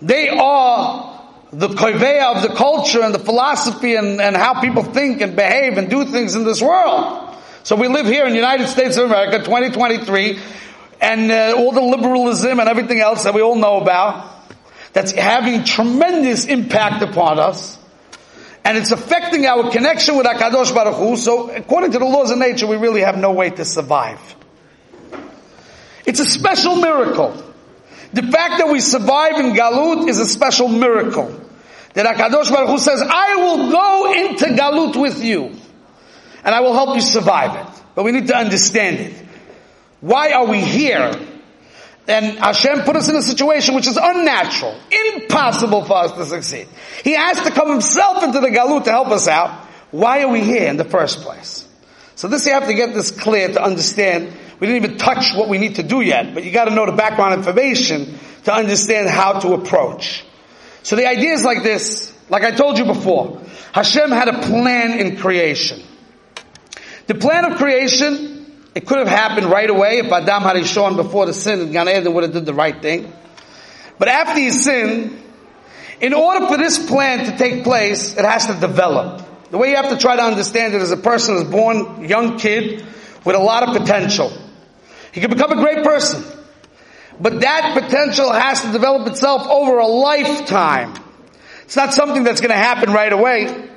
They 0.00 0.28
are 0.28 1.20
the 1.52 1.68
koveya 1.68 2.36
of 2.36 2.42
the 2.42 2.54
culture 2.54 3.02
and 3.02 3.12
the 3.12 3.18
philosophy 3.18 3.96
and, 3.96 4.20
and 4.20 4.36
how 4.36 4.60
people 4.60 4.84
think 4.84 5.20
and 5.20 5.34
behave 5.34 5.78
and 5.78 5.90
do 5.90 6.04
things 6.04 6.36
in 6.36 6.44
this 6.44 6.62
world. 6.62 7.36
So 7.64 7.74
we 7.74 7.88
live 7.88 8.06
here 8.06 8.24
in 8.24 8.30
the 8.30 8.38
United 8.38 8.68
States 8.68 8.96
of 8.96 9.06
America, 9.06 9.38
2023, 9.38 10.38
and 11.00 11.30
uh, 11.30 11.54
all 11.56 11.72
the 11.72 11.82
liberalism 11.82 12.60
and 12.60 12.68
everything 12.68 13.00
else 13.00 13.24
that 13.24 13.34
we 13.34 13.42
all 13.42 13.56
know 13.56 13.80
about, 13.80 14.30
that's 14.92 15.10
having 15.10 15.64
tremendous 15.64 16.44
impact 16.44 17.02
upon 17.02 17.40
us 17.40 17.78
and 18.64 18.78
it's 18.78 18.92
affecting 18.92 19.46
our 19.46 19.70
connection 19.70 20.16
with 20.16 20.26
Hakadosh 20.26 20.74
Baruch 20.74 20.94
Hu. 20.96 21.16
So, 21.16 21.50
according 21.50 21.92
to 21.92 21.98
the 21.98 22.04
laws 22.04 22.30
of 22.30 22.38
nature, 22.38 22.66
we 22.66 22.76
really 22.76 23.00
have 23.00 23.18
no 23.18 23.32
way 23.32 23.50
to 23.50 23.64
survive. 23.64 24.20
It's 26.06 26.20
a 26.20 26.24
special 26.24 26.76
miracle. 26.76 27.42
The 28.12 28.22
fact 28.22 28.58
that 28.58 28.68
we 28.68 28.80
survive 28.80 29.38
in 29.38 29.52
Galut 29.52 30.08
is 30.08 30.18
a 30.18 30.26
special 30.26 30.68
miracle. 30.68 31.40
That 31.94 32.06
Hakadosh 32.06 32.50
Baruch 32.50 32.70
Hu 32.70 32.78
says, 32.78 33.02
"I 33.02 33.36
will 33.36 33.70
go 33.70 34.12
into 34.12 34.46
Galut 34.46 34.96
with 34.96 35.22
you, 35.22 35.50
and 36.44 36.54
I 36.54 36.60
will 36.60 36.74
help 36.74 36.94
you 36.94 37.02
survive 37.02 37.56
it." 37.56 37.82
But 37.94 38.04
we 38.04 38.12
need 38.12 38.28
to 38.28 38.36
understand 38.36 39.00
it. 39.00 39.14
Why 40.00 40.32
are 40.32 40.46
we 40.46 40.58
here? 40.58 41.14
And 42.08 42.38
Hashem 42.38 42.80
put 42.82 42.96
us 42.96 43.08
in 43.08 43.16
a 43.16 43.22
situation 43.22 43.74
which 43.74 43.86
is 43.86 43.96
unnatural, 43.96 44.76
impossible 45.14 45.84
for 45.84 45.98
us 45.98 46.12
to 46.12 46.24
succeed. 46.24 46.66
He 47.04 47.12
has 47.12 47.40
to 47.42 47.50
come 47.50 47.70
himself 47.70 48.24
into 48.24 48.40
the 48.40 48.48
galut 48.48 48.84
to 48.84 48.90
help 48.90 49.08
us 49.08 49.28
out. 49.28 49.50
Why 49.92 50.22
are 50.22 50.28
we 50.28 50.40
here 50.40 50.68
in 50.68 50.76
the 50.76 50.84
first 50.84 51.20
place? 51.20 51.68
So 52.16 52.28
this 52.28 52.46
you 52.46 52.52
have 52.52 52.66
to 52.66 52.74
get 52.74 52.94
this 52.94 53.10
clear 53.10 53.48
to 53.48 53.62
understand. 53.62 54.32
We 54.58 54.66
didn't 54.66 54.84
even 54.84 54.98
touch 54.98 55.34
what 55.34 55.48
we 55.48 55.58
need 55.58 55.76
to 55.76 55.82
do 55.82 56.00
yet, 56.00 56.34
but 56.34 56.44
you 56.44 56.50
got 56.50 56.64
to 56.66 56.74
know 56.74 56.86
the 56.86 56.92
background 56.92 57.34
information 57.34 58.18
to 58.44 58.54
understand 58.54 59.08
how 59.08 59.38
to 59.40 59.54
approach. 59.54 60.24
So 60.82 60.96
the 60.96 61.06
idea 61.06 61.32
is 61.32 61.44
like 61.44 61.62
this. 61.62 62.12
Like 62.28 62.42
I 62.42 62.50
told 62.50 62.78
you 62.78 62.84
before, 62.84 63.42
Hashem 63.72 64.10
had 64.10 64.28
a 64.28 64.40
plan 64.42 64.98
in 64.98 65.16
creation. 65.16 65.82
The 67.06 67.14
plan 67.14 67.44
of 67.44 67.58
creation 67.58 68.31
it 68.74 68.86
could 68.86 68.98
have 68.98 69.08
happened 69.08 69.46
right 69.46 69.68
away 69.68 69.98
if 69.98 70.10
Adam 70.10 70.42
had 70.42 70.66
shown 70.66 70.96
before 70.96 71.26
the 71.26 71.34
sin 71.34 71.60
and 71.60 71.72
Gan 71.72 71.88
Eden 71.88 72.12
would 72.14 72.24
have 72.24 72.32
did 72.32 72.46
the 72.46 72.54
right 72.54 72.80
thing. 72.80 73.12
But 73.98 74.08
after 74.08 74.40
he 74.40 74.50
sinned, 74.50 75.22
in 76.00 76.14
order 76.14 76.46
for 76.46 76.56
this 76.56 76.84
plan 76.88 77.26
to 77.26 77.36
take 77.36 77.64
place, 77.64 78.16
it 78.16 78.24
has 78.24 78.46
to 78.46 78.54
develop. 78.54 79.50
The 79.50 79.58
way 79.58 79.70
you 79.70 79.76
have 79.76 79.90
to 79.90 79.98
try 79.98 80.16
to 80.16 80.22
understand 80.22 80.74
it 80.74 80.80
is 80.80 80.90
a 80.90 80.96
person 80.96 81.36
is 81.36 81.44
born, 81.44 82.08
young 82.08 82.38
kid, 82.38 82.84
with 83.24 83.36
a 83.36 83.38
lot 83.38 83.68
of 83.68 83.76
potential. 83.76 84.32
He 85.12 85.20
can 85.20 85.30
become 85.30 85.52
a 85.52 85.56
great 85.56 85.84
person. 85.84 86.24
But 87.20 87.42
that 87.42 87.78
potential 87.78 88.32
has 88.32 88.62
to 88.62 88.72
develop 88.72 89.06
itself 89.08 89.46
over 89.46 89.78
a 89.78 89.86
lifetime. 89.86 90.94
It's 91.64 91.76
not 91.76 91.92
something 91.92 92.24
that's 92.24 92.40
going 92.40 92.50
to 92.50 92.56
happen 92.56 92.92
right 92.92 93.12
away. 93.12 93.68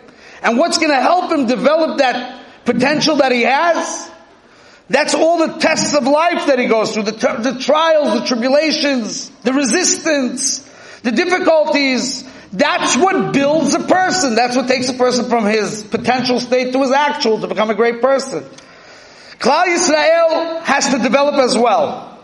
And 0.41 0.57
what's 0.57 0.77
going 0.77 0.91
to 0.91 1.01
help 1.01 1.31
him 1.31 1.45
develop 1.45 1.97
that 1.97 2.43
potential 2.63 3.17
that 3.17 3.31
he 3.31 3.41
has 3.41 4.09
that's 4.87 5.15
all 5.15 5.47
the 5.47 5.57
tests 5.57 5.95
of 5.95 6.03
life 6.03 6.47
that 6.47 6.59
he 6.59 6.67
goes 6.67 6.93
through, 6.93 7.03
the, 7.03 7.11
the 7.11 7.59
trials, 7.59 8.19
the 8.19 8.25
tribulations, 8.27 9.29
the 9.41 9.53
resistance, 9.53 10.59
the 11.01 11.11
difficulties. 11.11 12.23
That's 12.53 12.95
what 12.95 13.33
builds 13.33 13.73
a 13.73 13.79
person. 13.79 14.35
That's 14.35 14.55
what 14.55 14.67
takes 14.67 14.87
a 14.89 14.93
person 14.93 15.25
from 15.25 15.45
his 15.45 15.83
potential 15.83 16.39
state 16.39 16.71
to 16.73 16.81
his 16.81 16.91
actual 16.91 17.41
to 17.41 17.47
become 17.47 17.69
a 17.69 17.75
great 17.75 18.01
person. 18.01 18.43
Klal 19.39 19.65
Yisrael 19.65 20.61
has 20.61 20.89
to 20.89 20.99
develop 20.99 21.35
as 21.35 21.57
well. 21.57 22.19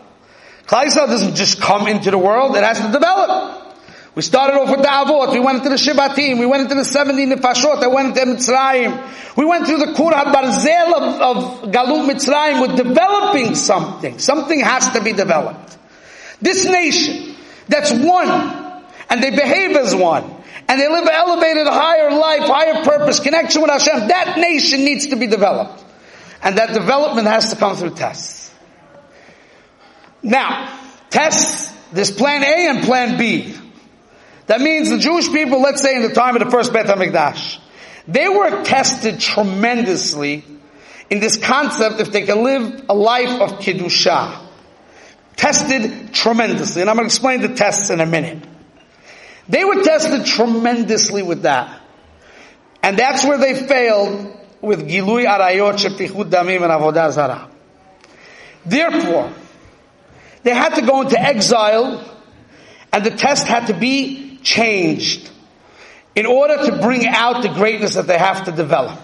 Klal 0.66 0.84
Yisrael 0.84 1.08
doesn't 1.08 1.34
just 1.34 1.60
come 1.60 1.88
into 1.88 2.10
the 2.10 2.18
world, 2.18 2.56
it 2.56 2.62
has 2.62 2.78
to 2.78 2.92
develop. 2.92 3.61
We 4.14 4.20
started 4.20 4.58
off 4.58 4.68
with 4.68 4.82
the 4.82 4.88
Avot, 4.88 5.32
we 5.32 5.40
went 5.40 5.58
into 5.58 5.70
the 5.70 5.76
Shibatim, 5.76 6.38
we 6.38 6.44
went 6.44 6.64
into 6.64 6.74
the 6.74 6.84
70 6.84 7.26
Nefashot, 7.26 7.82
I 7.82 7.86
went 7.86 8.08
into 8.08 8.32
Mitzrayim. 8.32 9.36
We 9.38 9.46
went 9.46 9.66
through 9.66 9.78
the 9.78 9.94
Kur 9.94 10.10
HaBarzel 10.10 10.92
of, 10.92 11.36
of 11.36 11.72
Galut 11.72 12.10
Mitzrayim, 12.10 12.60
we're 12.60 12.76
developing 12.76 13.54
something. 13.54 14.18
Something 14.18 14.60
has 14.60 14.90
to 14.90 15.02
be 15.02 15.14
developed. 15.14 15.78
This 16.42 16.66
nation, 16.66 17.34
that's 17.68 17.90
one, 17.90 18.84
and 19.08 19.22
they 19.22 19.30
behave 19.30 19.76
as 19.76 19.94
one, 19.94 20.24
and 20.68 20.78
they 20.78 20.88
live 20.88 21.04
an 21.04 21.14
elevated, 21.14 21.66
higher 21.66 22.10
life, 22.10 22.42
higher 22.42 22.84
purpose, 22.84 23.18
connection 23.18 23.62
with 23.62 23.70
Hashem, 23.70 24.08
that 24.08 24.36
nation 24.36 24.84
needs 24.84 25.06
to 25.06 25.16
be 25.16 25.26
developed. 25.26 25.82
And 26.42 26.58
that 26.58 26.74
development 26.74 27.28
has 27.28 27.48
to 27.50 27.56
come 27.56 27.76
through 27.76 27.94
tests. 27.94 28.52
Now, 30.22 30.78
tests, 31.08 31.72
there's 31.92 32.10
plan 32.10 32.42
A 32.42 32.68
and 32.68 32.84
plan 32.84 33.16
B. 33.16 33.54
That 34.46 34.60
means 34.60 34.90
the 34.90 34.98
Jewish 34.98 35.28
people, 35.28 35.60
let's 35.60 35.82
say 35.82 35.96
in 35.96 36.02
the 36.02 36.14
time 36.14 36.36
of 36.36 36.44
the 36.44 36.50
first 36.50 36.72
Beit 36.72 36.86
HaMikdash, 36.86 37.58
they 38.08 38.28
were 38.28 38.64
tested 38.64 39.20
tremendously 39.20 40.44
in 41.10 41.20
this 41.20 41.36
concept 41.36 42.00
if 42.00 42.10
they 42.10 42.22
can 42.22 42.42
live 42.42 42.86
a 42.88 42.94
life 42.94 43.40
of 43.40 43.58
Kiddusha. 43.60 44.40
Tested 45.36 46.12
tremendously. 46.12 46.82
And 46.82 46.90
I'm 46.90 46.96
going 46.96 47.08
to 47.08 47.12
explain 47.12 47.40
the 47.40 47.54
tests 47.54 47.90
in 47.90 48.00
a 48.00 48.06
minute. 48.06 48.42
They 49.48 49.64
were 49.64 49.82
tested 49.82 50.26
tremendously 50.26 51.22
with 51.22 51.42
that. 51.42 51.80
And 52.82 52.98
that's 52.98 53.24
where 53.24 53.38
they 53.38 53.54
failed 53.54 54.36
with 54.60 54.88
Gilui 54.88 55.26
Arayot 55.26 55.74
Shefichut 55.74 56.30
Damim 56.30 56.62
and 56.62 56.72
Avodah 56.72 57.12
Zarah. 57.12 57.50
Therefore, 58.64 59.32
they 60.42 60.54
had 60.54 60.74
to 60.76 60.82
go 60.82 61.02
into 61.02 61.20
exile 61.20 62.04
and 62.92 63.04
the 63.04 63.10
test 63.10 63.46
had 63.46 63.66
to 63.66 63.74
be 63.74 64.31
changed 64.42 65.30
in 66.14 66.26
order 66.26 66.66
to 66.66 66.78
bring 66.80 67.06
out 67.06 67.42
the 67.42 67.48
greatness 67.48 67.94
that 67.94 68.06
they 68.06 68.18
have 68.18 68.44
to 68.44 68.52
develop. 68.52 68.98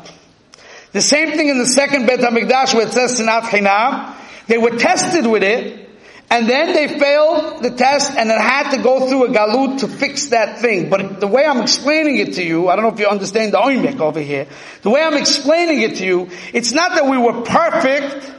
The 0.92 1.02
same 1.02 1.32
thing 1.32 1.48
in 1.48 1.58
the 1.58 1.66
second 1.66 2.06
Bet 2.06 2.20
HaMikdash 2.20 2.74
where 2.74 2.86
it 2.86 2.92
says 2.92 3.20
Sinat 3.20 3.42
Chinam, 3.42 4.14
they 4.46 4.58
were 4.58 4.70
tested 4.70 5.26
with 5.26 5.42
it, 5.42 5.88
And 6.30 6.48
then 6.48 6.74
they 6.74 6.98
failed 6.98 7.62
the 7.62 7.70
test 7.70 8.14
and 8.14 8.30
it 8.30 8.38
had 8.38 8.72
to 8.72 8.82
go 8.82 9.08
through 9.08 9.26
a 9.26 9.28
galut 9.28 9.80
to 9.80 9.88
fix 9.88 10.26
that 10.26 10.58
thing. 10.58 10.90
But 10.90 11.20
the 11.20 11.26
way 11.26 11.46
I'm 11.46 11.62
explaining 11.62 12.18
it 12.18 12.34
to 12.34 12.44
you, 12.44 12.68
I 12.68 12.76
don't 12.76 12.84
know 12.84 12.92
if 12.92 13.00
you 13.00 13.06
understand 13.06 13.54
the 13.54 13.58
oimek 13.58 13.98
over 14.00 14.20
here. 14.20 14.46
The 14.82 14.90
way 14.90 15.02
I'm 15.02 15.16
explaining 15.16 15.80
it 15.80 15.96
to 15.96 16.04
you, 16.04 16.28
it's 16.52 16.72
not 16.72 16.96
that 16.96 17.06
we 17.06 17.16
were 17.16 17.42
perfect. 17.42 18.34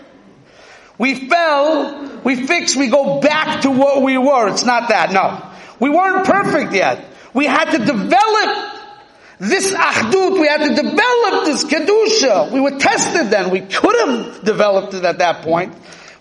We 0.99 1.29
fell, 1.29 2.21
we 2.23 2.45
fixed, 2.45 2.75
we 2.75 2.89
go 2.89 3.21
back 3.21 3.62
to 3.62 3.71
what 3.71 4.03
we 4.03 4.17
were. 4.19 4.49
It's 4.49 4.65
not 4.65 4.89
that, 4.89 5.12
no. 5.12 5.48
We 5.79 5.89
weren't 5.89 6.25
perfect 6.25 6.73
yet. 6.73 7.05
We 7.33 7.45
had 7.45 7.71
to 7.71 7.77
develop 7.79 8.79
this 9.39 9.73
ahdut, 9.73 10.39
we 10.39 10.47
had 10.47 10.67
to 10.67 10.75
develop 10.75 11.45
this 11.45 11.63
kedusha. 11.63 12.51
We 12.51 12.59
were 12.59 12.77
tested 12.77 13.29
then. 13.29 13.49
We 13.51 13.61
could 13.61 13.95
have 13.95 14.43
developed 14.43 14.93
it 14.93 15.05
at 15.05 15.19
that 15.19 15.43
point. 15.43 15.73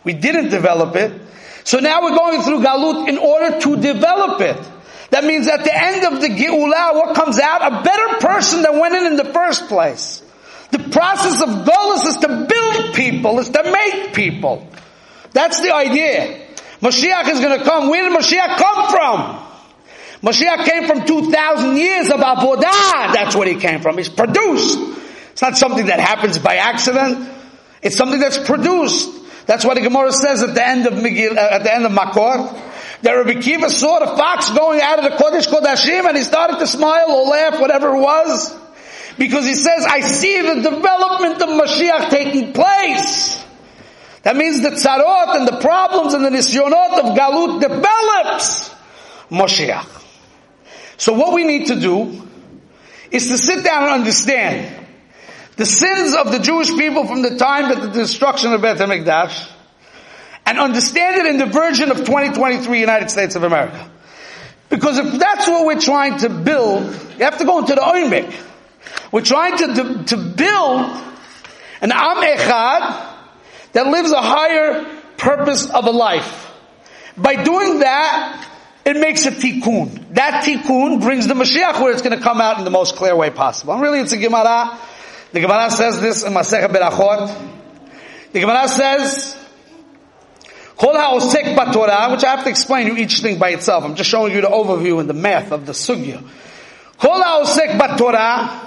We 0.05 0.12
didn't 0.12 0.51
develop 0.51 0.94
it. 0.94 1.21
So 1.64 1.81
now 1.81 2.03
we're 2.03 2.16
going 2.16 2.42
through 2.42 2.61
Galut 2.61 3.09
in 3.09 3.18
order 3.18 3.59
to 3.61 3.77
develop 3.77 4.40
it. 4.40 4.57
That 5.11 5.25
means 5.25 5.49
at 5.49 5.64
the 5.64 5.77
end 5.77 6.14
of 6.14 6.21
the 6.21 6.29
Geulah, 6.29 6.94
what 6.94 7.16
comes 7.16 7.40
out? 7.40 7.61
A 7.61 7.83
better 7.83 8.27
person 8.27 8.62
than 8.62 8.79
went 8.79 8.94
in 8.94 9.07
in 9.07 9.16
the 9.16 9.33
first 9.33 9.66
place. 9.66 10.23
The 10.71 10.79
process 10.79 11.42
of 11.42 11.49
Golas 11.49 12.07
is 12.07 12.16
to 12.18 12.47
build 12.49 12.94
people, 12.94 13.38
is 13.40 13.51
to 13.51 13.62
make 13.64 14.14
people. 14.14 14.68
That's 15.33 15.61
the 15.61 15.75
idea. 15.75 16.47
Mashiach 16.81 17.29
is 17.29 17.40
going 17.40 17.59
to 17.59 17.64
come. 17.64 17.88
Where 17.90 18.09
did 18.09 18.16
Mashiach 18.16 18.57
come 18.57 18.90
from? 18.90 19.48
Mashiach 20.23 20.65
came 20.65 20.87
from 20.87 21.07
2,000 21.07 21.77
years 21.77 22.11
of 22.11 22.21
Avodah. 22.21 23.13
That's 23.13 23.37
where 23.37 23.47
he 23.49 23.55
came 23.55 23.81
from. 23.81 23.99
He's 23.99 24.09
produced. 24.09 24.79
It's 25.33 25.43
not 25.43 25.57
something 25.57 25.87
that 25.87 26.01
happens 26.01 26.39
by 26.39 26.57
accident. 26.57 27.29
It's 27.83 27.97
something 27.97 28.19
that's 28.19 28.39
produced. 28.39 29.09
That's 29.47 29.65
what 29.65 29.77
the 29.77 29.83
Gemara 29.83 30.13
says 30.13 30.43
at 30.43 30.55
the 30.55 30.67
end 30.67 30.87
of 30.87 30.95
Megil, 30.95 31.37
uh, 31.37 31.49
at 31.53 31.63
the 31.63 31.73
end 31.73 31.87
of 31.87 31.93
Makor. 31.93 32.53
That 33.03 33.13
Rabbi 33.13 33.35
Akiva 33.35 33.71
saw 33.71 34.01
the 34.01 34.17
fox 34.17 34.51
going 34.51 34.81
out 34.81 34.99
of 34.99 35.05
the 35.05 35.17
Kodesh 35.17 35.47
Kodashim 35.47 36.09
and 36.09 36.17
he 36.17 36.25
started 36.25 36.59
to 36.59 36.67
smile 36.67 37.13
or 37.13 37.29
laugh, 37.29 37.61
whatever 37.61 37.95
it 37.95 38.01
was. 38.01 38.55
Because 39.17 39.47
he 39.47 39.55
says, 39.55 39.87
I 39.89 40.01
see 40.01 40.43
the 40.43 40.55
development 40.57 41.41
of 41.41 41.49
Mashiach 41.49 42.11
taking 42.11 42.53
place. 42.53 43.45
That 44.23 44.37
means 44.37 44.61
the 44.61 44.71
tzarot 44.71 45.37
and 45.37 45.47
the 45.47 45.61
problems 45.61 46.15
and 46.15 46.25
the 46.25 46.31
nisyonot 46.31 46.99
of 46.99 47.17
Galut 47.17 47.61
develops 47.61 48.75
Mashiach. 49.31 50.08
So 50.99 51.13
what 51.13 51.33
we 51.33 51.45
need 51.45 51.69
to 51.69 51.81
do 51.81 52.29
is 53.11 53.29
to 53.29 53.39
sit 53.39 53.65
down 53.65 53.85
and 53.85 53.93
understand 53.93 54.87
the 55.57 55.65
sins 55.65 56.15
of 56.15 56.31
the 56.33 56.41
Jewish 56.41 56.69
people 56.69 57.07
from 57.07 57.23
the 57.23 57.37
time 57.37 57.71
of 57.71 57.83
the 57.83 57.89
destruction 57.89 58.53
of 58.53 58.61
Beit 58.61 58.77
HaMikdash 58.77 59.51
and 60.45 60.59
understand 60.59 61.17
it 61.17 61.27
in 61.27 61.39
the 61.39 61.47
version 61.47 61.91
of 61.91 61.99
2023 61.99 62.81
United 62.81 63.11
States 63.11 63.37
of 63.37 63.45
America. 63.45 63.91
Because 64.71 64.99
if 64.99 65.19
that's 65.19 65.47
what 65.47 65.67
we're 65.67 65.81
trying 65.81 66.19
to 66.19 66.29
build, 66.29 66.85
you 67.17 67.25
have 67.25 67.39
to 67.39 67.45
go 67.45 67.61
into 67.61 67.75
the 67.75 67.81
Oimek. 67.81 68.35
We're 69.13 69.25
trying 69.25 69.57
to, 69.57 70.05
to 70.05 70.17
build 70.17 70.81
an 71.81 71.93
Am 71.93 72.23
Echad 72.25 73.15
that 73.73 73.87
lives 73.87 74.11
a 74.11 74.21
higher 74.21 74.85
purpose 75.17 75.71
of 75.71 75.87
a 75.87 75.91
life. 75.91 76.53
By 77.17 77.43
doing 77.43 77.81
that, 77.81 78.49
it 78.88 79.01
makes 79.01 79.27
a 79.27 79.31
tikkun. 79.31 80.14
That 80.14 80.44
tikkun 80.44 81.01
brings 81.01 81.27
the 81.27 81.35
Mashiach 81.35 81.81
where 81.81 81.92
it's 81.92 82.03
going 82.03 82.16
to 82.16 82.22
come 82.22 82.40
out 82.40 82.59
in 82.59 82.64
the 82.64 82.70
most 82.70 82.96
clear 82.96 83.14
way 83.14 83.31
possible. 83.31 83.74
And 83.74 83.83
really 83.83 84.01
it's 84.01 84.12
a 84.12 84.16
Gemara 84.16 84.79
the 85.31 85.40
Gemara 85.40 85.70
says 85.70 86.01
this 86.01 86.22
in 86.22 86.33
Masechet 86.33 86.68
Berachot. 86.68 87.53
The 88.33 88.40
Gemara 88.40 88.66
says, 88.66 89.37
Kol 90.77 90.94
ha'osek 90.94 91.55
b'Torah, 91.55 92.12
which 92.12 92.24
I 92.24 92.37
have 92.37 92.44
to 92.44 92.51
explain 92.51 92.87
you 92.87 92.96
each 92.96 93.20
thing 93.20 93.38
by 93.38 93.51
itself. 93.51 93.85
I'm 93.85 93.94
just 93.94 94.09
showing 94.09 94.33
you 94.33 94.40
the 94.40 94.48
overview 94.48 95.01
and 95.01 95.09
the 95.09 95.14
math 95.14 95.53
of 95.53 95.66
the 95.66 95.72
sugya. 95.72 96.27
Kol 96.98 97.22
ha'osek 97.22 97.79
b'Torah, 97.79 98.66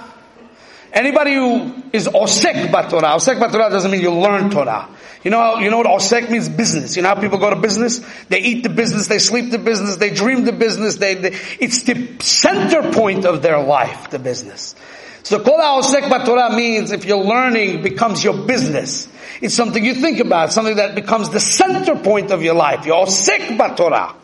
Anybody 0.92 1.34
who 1.34 1.82
is 1.92 2.06
osek 2.06 2.68
b'Torah, 2.68 3.16
osek 3.16 3.40
b'Torah 3.40 3.70
doesn't 3.70 3.90
mean 3.90 4.02
you 4.02 4.12
learn 4.12 4.50
Torah. 4.50 4.88
You 5.24 5.30
know, 5.30 5.38
how 5.38 5.58
you 5.60 5.70
know 5.70 5.78
what 5.78 5.86
osek 5.86 6.30
means? 6.30 6.48
Business. 6.48 6.96
You 6.96 7.02
know 7.02 7.10
how 7.10 7.20
people 7.20 7.38
go 7.38 7.50
to 7.50 7.56
business? 7.56 8.00
They 8.28 8.40
eat 8.40 8.64
the 8.64 8.68
business, 8.68 9.06
they 9.06 9.20
sleep 9.20 9.50
the 9.50 9.58
business, 9.58 9.96
they 9.96 10.10
dream 10.10 10.44
the 10.44 10.52
business, 10.52 10.96
they, 10.96 11.14
they 11.14 11.36
it's 11.60 11.82
the 11.82 12.16
center 12.20 12.90
point 12.90 13.24
of 13.24 13.40
their 13.40 13.62
life, 13.62 14.10
the 14.10 14.18
business. 14.18 14.74
So 15.22 15.38
kol 15.38 15.60
ha'osek 15.60 16.02
b'Torah 16.02 16.56
means 16.56 16.90
if 16.90 17.04
you're 17.04 17.24
learning 17.24 17.82
becomes 17.82 18.24
your 18.24 18.46
business. 18.46 19.08
It's 19.40 19.54
something 19.54 19.84
you 19.84 19.94
think 19.94 20.18
about, 20.18 20.52
something 20.52 20.76
that 20.76 20.96
becomes 20.96 21.30
the 21.30 21.40
center 21.40 21.94
point 21.96 22.32
of 22.32 22.42
your 22.42 22.54
life. 22.54 22.84
You're 22.84 23.06
osek 23.06 23.56
b'Torah. 23.56 24.14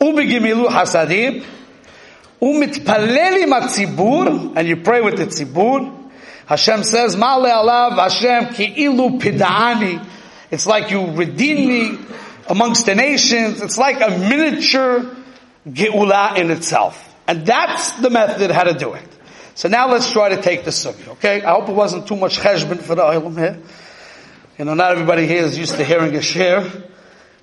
Ubigimilu 0.00 0.68
hasadim. 0.68 1.44
Umitpaleli 2.40 3.44
matzibur. 3.44 4.54
And 4.56 4.66
you 4.66 4.76
pray 4.76 5.02
with 5.02 5.18
the 5.18 5.26
tzibur. 5.26 6.10
Hashem 6.46 6.82
says, 6.84 7.14
Male 7.16 7.44
alav 7.44 7.98
Hashem 7.98 8.54
ki 8.54 8.64
ilu 8.86 9.18
pida'ani. 9.18 10.06
It's 10.50 10.66
like 10.66 10.90
you 10.90 11.12
redeem 11.12 11.68
me 11.68 11.98
amongst 12.48 12.86
the 12.86 12.94
nations. 12.94 13.60
It's 13.60 13.78
like 13.78 14.00
a 14.00 14.18
miniature 14.18 15.16
geula 15.68 16.36
in 16.36 16.50
itself. 16.50 17.06
And 17.26 17.46
that's 17.46 17.92
the 17.92 18.10
method 18.10 18.50
how 18.50 18.64
to 18.64 18.74
do 18.74 18.94
it. 18.94 19.08
So 19.54 19.68
now 19.68 19.88
let's 19.88 20.10
try 20.10 20.30
to 20.30 20.40
take 20.40 20.64
the 20.64 20.70
sugi, 20.70 21.06
okay? 21.08 21.42
I 21.42 21.52
hope 21.52 21.68
it 21.68 21.74
wasn't 21.74 22.08
too 22.08 22.16
much 22.16 22.38
cheshbon 22.38 22.80
for 22.80 22.94
the 22.94 23.02
oilam 23.02 23.36
here. 23.36 23.60
You 24.58 24.64
know, 24.64 24.74
not 24.74 24.92
everybody 24.92 25.26
here 25.26 25.44
is 25.44 25.56
used 25.56 25.76
to 25.76 25.84
hearing 25.84 26.14
a 26.16 26.22
share. 26.22 26.66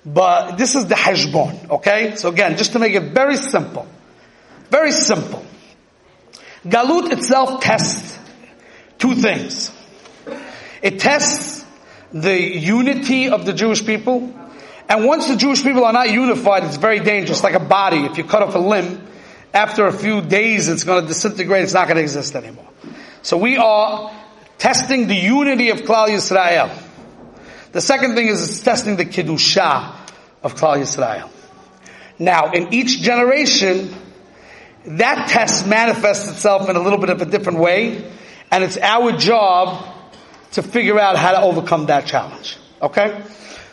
But 0.04 0.56
this 0.56 0.74
is 0.74 0.86
the 0.86 0.94
heshbon, 0.94 1.70
okay? 1.70 2.16
So 2.16 2.28
again, 2.28 2.56
just 2.56 2.72
to 2.72 2.78
make 2.78 2.94
it 2.94 3.12
very 3.12 3.36
simple. 3.36 3.86
Very 4.70 4.92
simple. 4.92 5.44
Galut 6.64 7.12
itself 7.12 7.60
tests 7.60 8.18
two 8.98 9.14
things. 9.14 9.72
It 10.82 10.98
tests 11.00 11.57
the 12.12 12.40
unity 12.40 13.28
of 13.28 13.44
the 13.44 13.52
Jewish 13.52 13.84
people. 13.84 14.34
And 14.88 15.04
once 15.04 15.28
the 15.28 15.36
Jewish 15.36 15.62
people 15.62 15.84
are 15.84 15.92
not 15.92 16.10
unified, 16.10 16.64
it's 16.64 16.76
very 16.76 17.00
dangerous, 17.00 17.42
like 17.42 17.54
a 17.54 17.60
body. 17.60 18.04
If 18.04 18.16
you 18.16 18.24
cut 18.24 18.42
off 18.42 18.54
a 18.54 18.58
limb, 18.58 19.06
after 19.52 19.86
a 19.86 19.92
few 19.92 20.20
days 20.22 20.68
it's 20.68 20.84
going 20.84 21.02
to 21.02 21.08
disintegrate, 21.08 21.64
it's 21.64 21.74
not 21.74 21.86
going 21.86 21.96
to 21.96 22.02
exist 22.02 22.34
anymore. 22.34 22.68
So 23.22 23.36
we 23.36 23.56
are 23.56 24.12
testing 24.56 25.06
the 25.06 25.14
unity 25.14 25.70
of 25.70 25.82
Klal 25.82 26.08
Yisrael. 26.08 26.70
The 27.72 27.80
second 27.80 28.14
thing 28.14 28.28
is 28.28 28.42
it's 28.48 28.62
testing 28.62 28.96
the 28.96 29.04
Kiddusha 29.04 29.94
of 30.42 30.54
Klal 30.54 30.78
Yisrael. 30.78 31.30
Now, 32.18 32.52
in 32.52 32.72
each 32.72 33.00
generation, 33.00 33.94
that 34.86 35.28
test 35.28 35.66
manifests 35.66 36.30
itself 36.30 36.68
in 36.68 36.76
a 36.76 36.80
little 36.80 36.98
bit 36.98 37.10
of 37.10 37.20
a 37.20 37.26
different 37.26 37.58
way, 37.58 38.10
and 38.50 38.64
it's 38.64 38.78
our 38.78 39.12
job 39.12 39.97
to 40.52 40.62
figure 40.62 40.98
out 40.98 41.16
how 41.16 41.32
to 41.32 41.40
overcome 41.42 41.86
that 41.86 42.06
challenge. 42.06 42.56
Okay? 42.80 43.22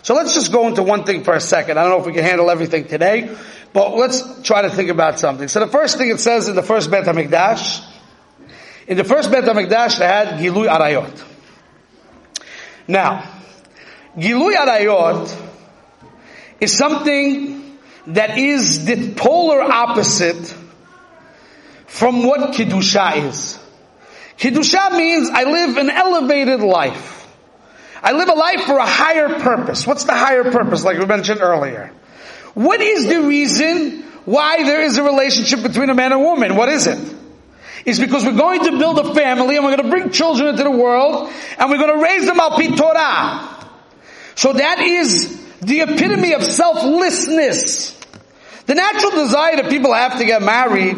So 0.01 0.13
let's 0.13 0.33
just 0.33 0.51
go 0.51 0.67
into 0.67 0.83
one 0.83 1.03
thing 1.03 1.23
for 1.23 1.33
a 1.33 1.41
second. 1.41 1.79
I 1.79 1.83
don't 1.83 1.91
know 1.91 1.99
if 1.99 2.05
we 2.05 2.13
can 2.13 2.23
handle 2.23 2.51
everything 2.51 2.88
today, 2.88 3.35
but 3.73 3.95
let's 3.95 4.43
try 4.43 4.61
to 4.61 4.69
think 4.69 4.89
about 4.89 5.19
something. 5.19 5.47
So 5.47 5.59
the 5.59 5.67
first 5.67 5.97
thing 5.97 6.09
it 6.09 6.19
says 6.19 6.47
in 6.47 6.55
the 6.55 6.63
first 6.63 6.91
Bet 6.91 7.05
HaMikdash, 7.05 7.83
in 8.88 8.97
the 8.97 9.03
first 9.03 9.31
Bet 9.31 9.45
HaMikdash 9.45 9.99
they 9.99 10.05
had 10.05 10.39
Gilui 10.39 10.69
Arayot. 10.69 11.23
Now, 12.88 13.27
Gilui 14.15 14.55
Arayot 14.55 15.49
is 16.59 16.77
something 16.77 17.77
that 18.07 18.38
is 18.38 18.85
the 18.85 19.13
polar 19.13 19.61
opposite 19.61 20.55
from 21.88 22.25
what 22.25 22.53
Kiddusha 22.53 23.25
is. 23.27 23.59
Kiddusha 24.38 24.98
means 24.98 25.30
I 25.30 25.43
live 25.43 25.78
an 25.78 25.89
elevated 25.89 26.60
life. 26.62 27.28
I 28.04 28.12
live 28.12 28.30
a 28.30 28.34
life 28.34 28.62
for 28.62 28.78
a 28.78 28.86
higher 28.86 29.39
purpose. 29.39 29.88
What's 29.88 30.04
the 30.04 30.13
higher 30.13 30.52
purpose, 30.52 30.84
like 30.84 31.00
we 31.00 31.06
mentioned 31.06 31.41
earlier? 31.41 31.91
What 32.54 32.82
is 32.82 33.08
the 33.08 33.21
reason 33.21 34.04
why 34.26 34.63
there 34.63 34.82
is 34.82 34.98
a 34.98 35.04
relationship 35.04 35.63
between 35.63 35.89
a 35.89 35.95
man 35.95 36.12
and 36.12 36.21
a 36.21 36.24
woman? 36.24 36.56
What 36.56 36.69
is 36.69 36.88
it? 36.88 37.15
It's 37.86 38.00
because 38.00 38.26
we're 38.26 38.38
going 38.38 38.63
to 38.63 38.78
build 38.78 39.00
a 39.00 39.13
family 39.13 39.56
and 39.56 39.65
we're 39.65 39.76
going 39.76 39.89
to 39.89 39.95
bring 39.95 40.12
children 40.12 40.50
into 40.50 40.63
the 40.63 40.71
world 40.71 41.32
and 41.58 41.69
we're 41.69 41.78
going 41.78 41.95
to 41.95 42.04
raise 42.04 42.26
them 42.26 42.39
up 42.39 42.60
al 42.60 42.76
Torah. 42.76 43.67
So 44.36 44.54
that 44.54 44.80
is 44.80 45.60
the 45.62 45.82
epitome 45.82 46.34
of 46.34 46.43
selflessness. 46.43 47.91
The 48.65 48.76
natural 48.76 49.12
desire 49.12 49.58
that 49.58 49.69
people 49.69 49.93
have 49.93 50.17
to 50.17 50.26
get 50.26 50.41
married 50.41 50.98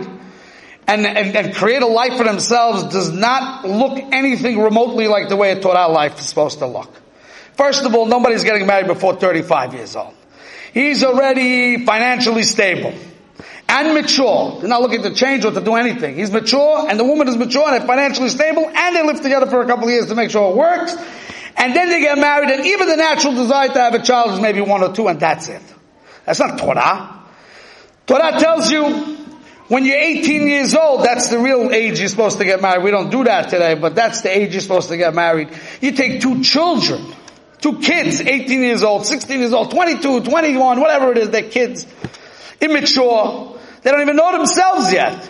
and, 0.87 1.05
and, 1.05 1.35
and, 1.35 1.53
create 1.53 1.81
a 1.81 1.87
life 1.87 2.17
for 2.17 2.23
themselves 2.23 2.93
does 2.93 3.11
not 3.11 3.67
look 3.67 3.99
anything 4.13 4.59
remotely 4.59 5.07
like 5.07 5.27
the 5.27 5.35
way 5.35 5.51
a 5.51 5.59
Torah 5.59 5.89
life 5.89 6.17
is 6.19 6.27
supposed 6.27 6.59
to 6.59 6.65
look. 6.65 6.89
First 7.55 7.83
of 7.83 7.93
all, 7.93 8.05
nobody's 8.05 8.43
getting 8.43 8.65
married 8.65 8.87
before 8.87 9.15
35 9.15 9.73
years 9.73 9.95
old. 9.95 10.13
He's 10.73 11.03
already 11.03 11.85
financially 11.85 12.43
stable 12.43 12.93
and 13.67 13.93
mature. 13.93 14.59
They're 14.59 14.69
not 14.69 14.81
looking 14.81 15.01
to 15.03 15.13
change 15.13 15.43
or 15.43 15.51
to 15.51 15.61
do 15.61 15.75
anything. 15.75 16.15
He's 16.15 16.31
mature 16.31 16.89
and 16.89 16.99
the 16.99 17.03
woman 17.03 17.27
is 17.27 17.35
mature 17.35 17.67
and 17.67 17.81
they're 17.81 17.87
financially 17.87 18.29
stable 18.29 18.65
and 18.65 18.95
they 18.95 19.03
live 19.03 19.21
together 19.21 19.47
for 19.47 19.61
a 19.61 19.65
couple 19.65 19.85
of 19.85 19.89
years 19.89 20.07
to 20.07 20.15
make 20.15 20.29
sure 20.29 20.51
it 20.51 20.55
works. 20.55 20.95
And 21.57 21.75
then 21.75 21.89
they 21.89 21.99
get 21.99 22.17
married 22.17 22.49
and 22.49 22.65
even 22.65 22.87
the 22.87 22.95
natural 22.95 23.33
desire 23.33 23.67
to 23.69 23.79
have 23.79 23.95
a 23.95 24.03
child 24.03 24.33
is 24.33 24.39
maybe 24.39 24.61
one 24.61 24.83
or 24.83 24.93
two 24.93 25.07
and 25.07 25.19
that's 25.19 25.49
it. 25.49 25.63
That's 26.25 26.39
not 26.39 26.59
Torah. 26.59 27.23
Torah 28.05 28.39
tells 28.39 28.71
you 28.71 29.16
when 29.67 29.83
you're 29.85 29.99
18 29.99 30.47
years 30.47 30.75
old, 30.75 31.03
that's 31.03 31.27
the 31.27 31.39
real 31.39 31.71
age 31.71 31.99
you're 31.99 32.07
supposed 32.07 32.37
to 32.37 32.45
get 32.45 32.61
married. 32.61 32.83
We 32.83 32.91
don't 32.91 33.09
do 33.09 33.25
that 33.25 33.49
today, 33.49 33.75
but 33.75 33.95
that's 33.95 34.21
the 34.21 34.35
age 34.35 34.53
you're 34.53 34.61
supposed 34.61 34.89
to 34.89 34.97
get 34.97 35.13
married. 35.13 35.49
You 35.81 35.91
take 35.91 36.21
two 36.21 36.41
children, 36.41 37.05
two 37.59 37.79
kids, 37.79 38.21
18 38.21 38.61
years 38.61 38.83
old, 38.83 39.05
16 39.05 39.39
years 39.39 39.51
old, 39.51 39.71
22, 39.71 40.21
21, 40.23 40.79
whatever 40.79 41.11
it 41.11 41.17
is, 41.17 41.29
they're 41.31 41.49
kids, 41.49 41.85
immature. 42.61 43.59
They 43.81 43.91
don't 43.91 44.01
even 44.01 44.15
know 44.15 44.31
themselves 44.37 44.93
yet. 44.93 45.29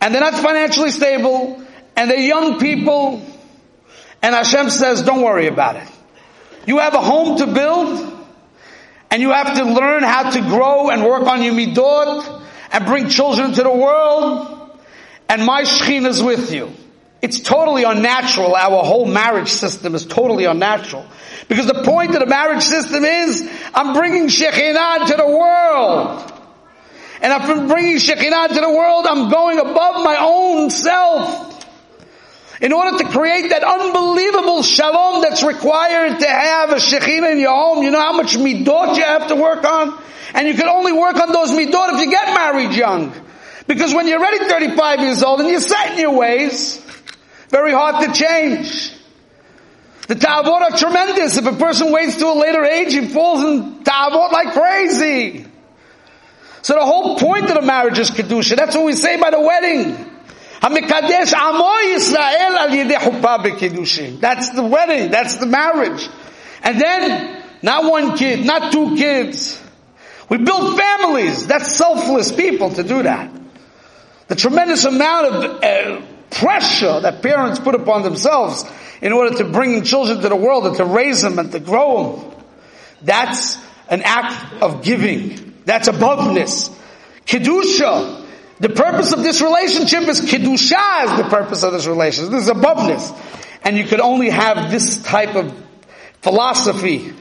And 0.00 0.14
they're 0.14 0.20
not 0.20 0.34
financially 0.34 0.90
stable, 0.90 1.64
and 1.96 2.10
they're 2.10 2.20
young 2.20 2.60
people, 2.60 3.26
and 4.22 4.34
Hashem 4.34 4.70
says, 4.70 5.02
don't 5.02 5.22
worry 5.22 5.48
about 5.48 5.76
it. 5.76 5.88
You 6.66 6.78
have 6.78 6.94
a 6.94 7.00
home 7.00 7.38
to 7.38 7.46
build, 7.46 8.12
and 9.10 9.22
you 9.22 9.32
have 9.32 9.56
to 9.56 9.64
learn 9.64 10.02
how 10.02 10.30
to 10.30 10.40
grow 10.42 10.90
and 10.90 11.04
work 11.04 11.22
on 11.22 11.42
your 11.42 11.54
midot, 11.54 12.35
and 12.72 12.84
bring 12.86 13.08
children 13.08 13.50
into 13.50 13.62
the 13.62 13.70
world, 13.70 14.70
and 15.28 15.44
my 15.44 15.62
Shekhinah 15.62 16.08
is 16.08 16.22
with 16.22 16.52
you. 16.52 16.72
It's 17.22 17.40
totally 17.40 17.84
unnatural. 17.84 18.54
Our 18.54 18.84
whole 18.84 19.06
marriage 19.06 19.48
system 19.48 19.94
is 19.94 20.04
totally 20.04 20.44
unnatural. 20.44 21.06
Because 21.48 21.66
the 21.66 21.82
point 21.82 22.14
of 22.14 22.20
the 22.20 22.26
marriage 22.26 22.62
system 22.62 23.04
is, 23.04 23.50
I'm 23.74 23.94
bringing 23.94 24.26
Shekhinah 24.26 25.06
to 25.08 25.16
the 25.16 25.26
world. 25.26 26.32
And 27.20 27.32
if 27.32 27.48
I'm 27.48 27.66
bringing 27.68 27.96
Shekhinah 27.96 28.48
to 28.48 28.60
the 28.60 28.70
world, 28.70 29.06
I'm 29.06 29.30
going 29.30 29.58
above 29.58 30.04
my 30.04 30.16
own 30.20 30.70
self. 30.70 31.54
In 32.60 32.72
order 32.72 32.98
to 32.98 33.04
create 33.10 33.50
that 33.50 33.64
unbelievable 33.64 34.62
shalom 34.62 35.22
that's 35.22 35.42
required 35.42 36.20
to 36.20 36.28
have 36.28 36.70
a 36.70 36.76
Shekhinah 36.76 37.32
in 37.32 37.38
your 37.38 37.54
home, 37.54 37.82
you 37.82 37.90
know 37.90 38.00
how 38.00 38.12
much 38.12 38.36
midot 38.36 38.96
you 38.96 39.02
have 39.02 39.28
to 39.28 39.36
work 39.36 39.64
on? 39.64 39.98
And 40.36 40.46
you 40.46 40.52
can 40.52 40.68
only 40.68 40.92
work 40.92 41.16
on 41.16 41.32
those 41.32 41.50
midot 41.50 41.94
if 41.94 42.00
you 42.04 42.10
get 42.10 42.26
married 42.34 42.76
young. 42.76 43.10
Because 43.66 43.94
when 43.94 44.06
you're 44.06 44.18
already 44.18 44.44
35 44.44 45.00
years 45.00 45.22
old 45.22 45.40
and 45.40 45.48
you're 45.48 45.60
set 45.60 45.92
in 45.92 45.98
your 45.98 46.14
ways, 46.14 46.76
very 47.48 47.72
hard 47.72 48.04
to 48.04 48.12
change. 48.12 48.92
The 50.08 50.14
ta'avot 50.14 50.60
are 50.60 50.76
tremendous. 50.76 51.38
If 51.38 51.46
a 51.46 51.54
person 51.54 51.90
waits 51.90 52.18
to 52.18 52.26
a 52.26 52.36
later 52.36 52.62
age, 52.66 52.92
he 52.92 53.08
falls 53.08 53.42
in 53.44 53.82
ta'avot 53.82 54.30
like 54.30 54.52
crazy. 54.52 55.46
So 56.60 56.74
the 56.74 56.84
whole 56.84 57.18
point 57.18 57.46
of 57.48 57.54
the 57.54 57.62
marriage 57.62 57.98
is 57.98 58.10
kedusha. 58.10 58.56
That's 58.56 58.76
what 58.76 58.84
we 58.84 58.92
say 58.92 59.18
by 59.18 59.30
the 59.30 59.40
wedding. 59.40 59.94
Amo 60.62 60.80
Yisrael 60.80 62.56
al 62.56 64.18
That's 64.20 64.50
the 64.50 64.64
wedding. 64.64 65.10
That's 65.10 65.36
the 65.36 65.46
marriage. 65.46 66.08
And 66.62 66.78
then, 66.78 67.42
not 67.62 67.90
one 67.90 68.18
kid, 68.18 68.44
not 68.44 68.70
two 68.70 68.96
kids. 68.96 69.62
We 70.28 70.38
build 70.38 70.78
families. 70.78 71.46
That's 71.46 71.76
selfless 71.76 72.32
people 72.32 72.70
to 72.74 72.82
do 72.82 73.02
that. 73.02 73.30
The 74.28 74.34
tremendous 74.34 74.84
amount 74.84 75.26
of 75.26 75.62
uh, 75.62 76.02
pressure 76.30 77.00
that 77.00 77.22
parents 77.22 77.58
put 77.60 77.74
upon 77.74 78.02
themselves 78.02 78.64
in 79.00 79.12
order 79.12 79.36
to 79.38 79.44
bring 79.44 79.82
children 79.82 80.20
to 80.20 80.28
the 80.28 80.36
world 80.36 80.66
and 80.66 80.76
to 80.76 80.84
raise 80.84 81.22
them 81.22 81.38
and 81.38 81.52
to 81.52 81.60
grow 81.60 82.16
them. 82.16 82.32
That's 83.02 83.56
an 83.88 84.02
act 84.02 84.62
of 84.62 84.82
giving. 84.82 85.54
That's 85.64 85.88
aboveness. 85.88 86.74
Kedusha. 87.24 88.24
The 88.58 88.70
purpose 88.70 89.12
of 89.12 89.22
this 89.22 89.42
relationship 89.42 90.08
is 90.08 90.22
Kedusha 90.22 91.04
is 91.04 91.22
the 91.22 91.28
purpose 91.28 91.62
of 91.62 91.72
this 91.72 91.86
relationship. 91.86 92.32
This 92.32 92.48
is 92.48 92.50
aboveness. 92.50 93.14
And 93.62 93.76
you 93.76 93.84
could 93.84 94.00
only 94.00 94.30
have 94.30 94.70
this 94.70 95.02
type 95.02 95.34
of 95.34 95.54
philosophy 96.22 97.12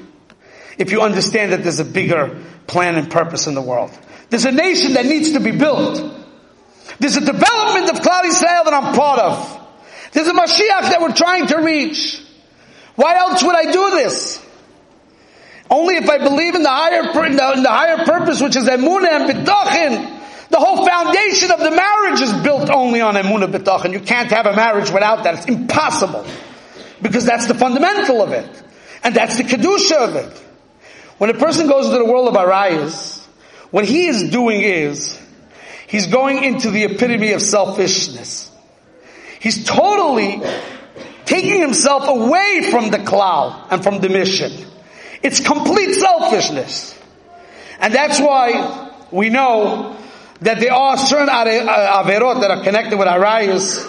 if 0.77 0.91
you 0.91 1.01
understand 1.01 1.51
that 1.51 1.63
there's 1.63 1.79
a 1.79 1.85
bigger 1.85 2.41
plan 2.67 2.95
and 2.95 3.09
purpose 3.11 3.47
in 3.47 3.53
the 3.53 3.61
world. 3.61 3.91
There's 4.29 4.45
a 4.45 4.51
nation 4.51 4.93
that 4.93 5.05
needs 5.05 5.33
to 5.33 5.39
be 5.39 5.51
built. 5.51 5.97
There's 6.99 7.15
a 7.15 7.21
development 7.21 7.89
of 7.89 7.99
Klal 8.03 8.23
Yisrael 8.23 8.65
that 8.65 8.73
I'm 8.73 8.95
part 8.95 9.19
of. 9.19 9.61
There's 10.11 10.27
a 10.27 10.33
Mashiach 10.33 10.89
that 10.89 11.01
we're 11.01 11.13
trying 11.13 11.47
to 11.47 11.57
reach. 11.57 12.21
Why 12.95 13.15
else 13.15 13.43
would 13.43 13.55
I 13.55 13.71
do 13.71 13.91
this? 13.91 14.41
Only 15.69 15.95
if 15.95 16.09
I 16.09 16.19
believe 16.19 16.55
in 16.55 16.63
the 16.63 16.69
higher, 16.69 17.01
in 17.01 17.35
the, 17.35 17.53
in 17.53 17.63
the 17.63 17.69
higher 17.69 18.05
purpose, 18.05 18.41
which 18.41 18.55
is 18.55 18.65
emunah 18.65 19.09
and 19.09 19.29
bitachon. 19.29 20.49
The 20.49 20.59
whole 20.59 20.87
foundation 20.87 21.51
of 21.51 21.59
the 21.59 21.71
marriage 21.71 22.21
is 22.21 22.31
built 22.43 22.69
only 22.69 23.01
on 23.01 23.15
emunah 23.15 23.51
bitachon. 23.51 23.91
You 23.91 23.99
can't 23.99 24.29
have 24.31 24.45
a 24.45 24.55
marriage 24.55 24.91
without 24.91 25.23
that. 25.23 25.35
It's 25.35 25.45
impossible. 25.47 26.25
Because 27.01 27.25
that's 27.25 27.47
the 27.47 27.55
fundamental 27.55 28.21
of 28.21 28.31
it. 28.31 28.63
And 29.03 29.15
that's 29.15 29.37
the 29.37 29.43
kedusha 29.43 29.97
of 29.97 30.15
it. 30.15 30.44
When 31.17 31.29
a 31.29 31.33
person 31.33 31.67
goes 31.67 31.85
into 31.85 31.97
the 31.97 32.05
world 32.05 32.27
of 32.27 32.33
arayas, 32.35 33.23
what 33.71 33.85
he 33.85 34.07
is 34.07 34.29
doing 34.29 34.61
is, 34.61 35.19
he's 35.87 36.07
going 36.07 36.43
into 36.43 36.71
the 36.71 36.83
epitome 36.83 37.31
of 37.31 37.41
selfishness. 37.41 38.51
He's 39.39 39.65
totally 39.65 40.41
taking 41.25 41.61
himself 41.61 42.07
away 42.07 42.69
from 42.71 42.89
the 42.91 42.99
cloud 42.99 43.67
and 43.71 43.83
from 43.83 43.99
the 43.99 44.09
mission. 44.09 44.51
It's 45.23 45.39
complete 45.39 45.93
selfishness. 45.95 46.97
And 47.79 47.93
that's 47.93 48.19
why 48.19 48.91
we 49.11 49.29
know 49.29 49.97
that 50.41 50.59
there 50.59 50.73
are 50.73 50.97
certain 50.97 51.29
uh, 51.29 52.03
averot 52.03 52.41
that 52.41 52.51
are 52.51 52.63
connected 52.63 52.97
with 52.97 53.07
arayas, 53.07 53.83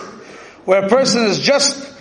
where 0.65 0.85
a 0.85 0.89
person 0.89 1.25
is 1.25 1.41
just 1.41 1.96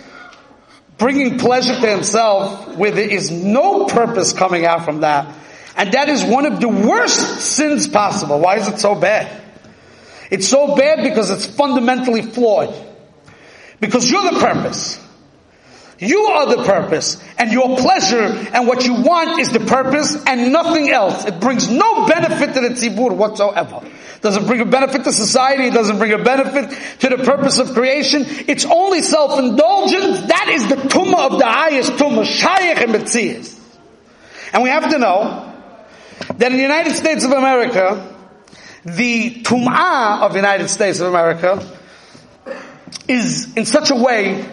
bringing 0.98 1.38
pleasure 1.38 1.74
to 1.74 1.86
himself 1.86 2.76
where 2.76 2.90
there 2.90 3.08
is 3.08 3.30
no 3.30 3.86
purpose 3.86 4.32
coming 4.32 4.64
out 4.64 4.84
from 4.84 5.00
that. 5.00 5.34
And 5.76 5.92
that 5.92 6.08
is 6.08 6.24
one 6.24 6.46
of 6.46 6.60
the 6.60 6.68
worst 6.68 7.40
sins 7.40 7.86
possible. 7.86 8.40
Why 8.40 8.56
is 8.56 8.68
it 8.68 8.78
so 8.78 8.94
bad? 8.94 9.42
It's 10.30 10.48
so 10.48 10.74
bad 10.74 11.02
because 11.02 11.30
it's 11.30 11.46
fundamentally 11.46 12.22
flawed. 12.22 12.74
Because 13.78 14.10
you're 14.10 14.32
the 14.32 14.40
purpose. 14.40 14.98
You 15.98 16.26
are 16.26 16.56
the 16.56 16.62
purpose, 16.62 17.22
and 17.38 17.50
your 17.50 17.78
pleasure 17.78 18.24
and 18.52 18.66
what 18.66 18.84
you 18.84 19.00
want 19.00 19.40
is 19.40 19.50
the 19.50 19.60
purpose 19.60 20.22
and 20.26 20.52
nothing 20.52 20.90
else. 20.90 21.24
It 21.24 21.40
brings 21.40 21.70
no 21.70 22.06
benefit 22.06 22.52
to 22.52 22.60
the 22.60 22.68
tzibur 22.68 23.16
whatsoever. 23.16 23.80
It 23.82 24.20
Doesn't 24.20 24.46
bring 24.46 24.60
a 24.60 24.66
benefit 24.66 25.04
to 25.04 25.12
society, 25.12 25.68
it 25.68 25.72
doesn't 25.72 25.98
bring 25.98 26.12
a 26.12 26.22
benefit 26.22 27.00
to 27.00 27.16
the 27.16 27.24
purpose 27.24 27.58
of 27.58 27.72
creation. 27.72 28.24
It's 28.26 28.66
only 28.66 29.00
self-indulgence. 29.00 30.20
That 30.22 30.48
is 30.50 30.68
the 30.68 30.76
tumah 30.76 31.32
of 31.32 31.38
the 31.38 31.46
highest 31.46 31.92
tumah, 31.92 32.24
shayach 32.24 32.82
and 32.82 32.92
metzias. 32.92 33.58
And 34.52 34.62
we 34.62 34.68
have 34.68 34.90
to 34.90 34.98
know 34.98 35.54
that 36.36 36.50
in 36.50 36.58
the 36.58 36.62
United 36.62 36.94
States 36.94 37.24
of 37.24 37.32
America, 37.32 38.14
the 38.84 39.42
tum'ah 39.42 40.22
of 40.22 40.32
the 40.32 40.38
United 40.38 40.68
States 40.68 41.00
of 41.00 41.08
America 41.08 41.66
is 43.08 43.54
in 43.56 43.64
such 43.64 43.90
a 43.90 43.96
way 43.96 44.44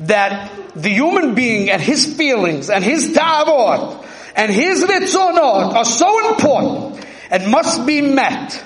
that 0.00 0.50
the 0.74 0.88
human 0.88 1.34
being 1.34 1.70
and 1.70 1.80
his 1.80 2.16
feelings 2.16 2.70
and 2.70 2.82
his 2.82 3.12
ta'avot 3.12 4.06
and 4.34 4.50
his 4.50 4.84
ritzonot 4.84 5.74
are 5.74 5.84
so 5.84 6.30
important 6.30 7.06
and 7.30 7.50
must 7.50 7.86
be 7.86 8.00
met 8.00 8.62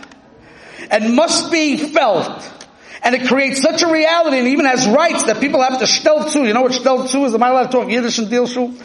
and 0.91 1.15
must 1.15 1.51
be 1.51 1.77
felt. 1.77 2.53
And 3.03 3.15
it 3.15 3.29
creates 3.29 3.61
such 3.61 3.83
a 3.83 3.93
reality 3.93 4.39
and 4.39 4.49
even 4.49 4.65
has 4.65 4.87
rights 4.89 5.25
that 5.25 5.41
people 5.41 5.63
have 5.63 5.79
to 5.79 5.85
shtel 5.85 6.33
to. 6.33 6.45
You 6.45 6.55
know 6.55 6.63
what 6.63 6.73
shtel 6.73 7.11
to 7.11 7.25
is? 7.25 7.35
Am 7.35 7.43
I 7.43 7.49
allowed 7.49 7.67
to 7.67 7.73
talk 7.73 7.91
Yiddish 7.91 8.19
and 8.19 8.31
deal 8.31 8.47
shu? 8.47 8.77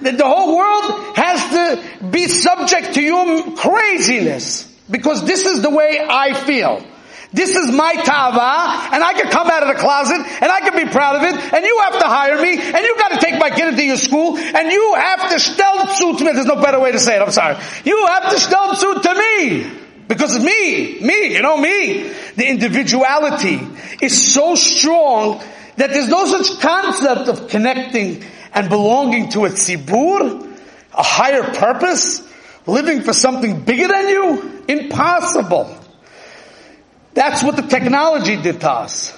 The 0.00 0.26
whole 0.26 0.56
world 0.56 1.16
has 1.16 1.50
to 1.50 2.06
be 2.06 2.26
subject 2.26 2.94
to 2.94 3.02
your 3.02 3.56
craziness 3.56 4.64
because 4.90 5.24
this 5.24 5.46
is 5.46 5.62
the 5.62 5.70
way 5.70 6.04
I 6.08 6.34
feel. 6.34 6.84
This 7.32 7.56
is 7.56 7.72
my 7.72 7.94
tava, 7.94 8.94
and 8.94 9.02
I 9.02 9.14
can 9.14 9.30
come 9.30 9.48
out 9.48 9.62
of 9.62 9.68
the 9.74 9.80
closet, 9.80 10.20
and 10.20 10.52
I 10.52 10.60
can 10.60 10.76
be 10.76 10.90
proud 10.90 11.16
of 11.16 11.22
it, 11.22 11.54
and 11.54 11.64
you 11.64 11.78
have 11.84 11.98
to 11.98 12.06
hire 12.06 12.40
me, 12.40 12.60
and 12.60 12.76
you 12.76 12.96
gotta 12.98 13.18
take 13.18 13.38
my 13.38 13.48
kid 13.48 13.68
into 13.68 13.84
your 13.84 13.96
school, 13.96 14.36
and 14.36 14.70
you 14.70 14.94
have 14.94 15.30
to 15.30 15.36
stelzu 15.36 16.18
to 16.18 16.24
me. 16.24 16.32
There's 16.32 16.46
no 16.46 16.60
better 16.60 16.78
way 16.78 16.92
to 16.92 16.98
say 16.98 17.16
it, 17.16 17.22
I'm 17.22 17.30
sorry. 17.30 17.56
You 17.84 18.06
have 18.06 18.30
to 18.30 18.36
stelzu 18.36 19.02
to 19.02 19.14
me. 19.14 19.78
Because 20.08 20.36
it's 20.36 20.44
me, 20.44 21.00
me, 21.00 21.32
you 21.32 21.40
know 21.40 21.56
me. 21.56 22.12
The 22.36 22.46
individuality 22.46 23.66
is 24.02 24.34
so 24.34 24.54
strong 24.54 25.42
that 25.76 25.90
there's 25.90 26.08
no 26.08 26.26
such 26.26 26.60
concept 26.60 27.28
of 27.28 27.48
connecting 27.48 28.22
and 28.52 28.68
belonging 28.68 29.30
to 29.30 29.46
a 29.46 29.48
tzibur, 29.48 30.54
a 30.92 31.02
higher 31.02 31.44
purpose, 31.54 32.28
living 32.66 33.00
for 33.00 33.14
something 33.14 33.62
bigger 33.62 33.88
than 33.88 34.08
you. 34.08 34.64
Impossible. 34.68 35.81
That's 37.14 37.42
what 37.42 37.56
the 37.56 37.62
technology 37.62 38.36
did 38.40 38.60
to 38.60 38.70
us. 38.70 39.16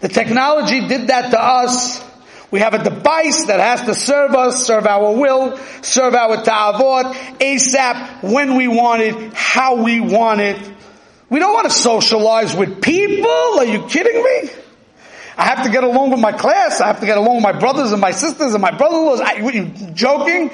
The 0.00 0.08
technology 0.08 0.86
did 0.86 1.08
that 1.08 1.30
to 1.30 1.42
us. 1.42 2.04
We 2.50 2.60
have 2.60 2.74
a 2.74 2.84
device 2.84 3.46
that 3.46 3.58
has 3.58 3.82
to 3.86 3.94
serve 3.94 4.34
us, 4.34 4.64
serve 4.64 4.86
our 4.86 5.16
will, 5.16 5.56
serve 5.82 6.14
our 6.14 6.36
ta'avot, 6.36 7.14
ASAP, 7.38 8.22
when 8.22 8.56
we 8.56 8.68
want 8.68 9.02
it, 9.02 9.32
how 9.32 9.82
we 9.82 10.00
want 10.00 10.40
it. 10.40 10.70
We 11.30 11.40
don't 11.40 11.52
want 11.52 11.68
to 11.68 11.74
socialize 11.74 12.54
with 12.54 12.80
people. 12.80 13.26
Are 13.26 13.64
you 13.64 13.86
kidding 13.88 14.22
me? 14.22 14.50
I 15.36 15.46
have 15.46 15.64
to 15.64 15.70
get 15.70 15.82
along 15.82 16.10
with 16.10 16.20
my 16.20 16.30
class. 16.30 16.80
I 16.80 16.86
have 16.86 17.00
to 17.00 17.06
get 17.06 17.18
along 17.18 17.36
with 17.36 17.42
my 17.42 17.58
brothers 17.58 17.90
and 17.90 18.00
my 18.00 18.12
sisters 18.12 18.54
and 18.54 18.62
my 18.62 18.70
brother-in-laws. 18.70 19.20
Are 19.20 19.50
you 19.50 19.72
joking? 19.94 20.50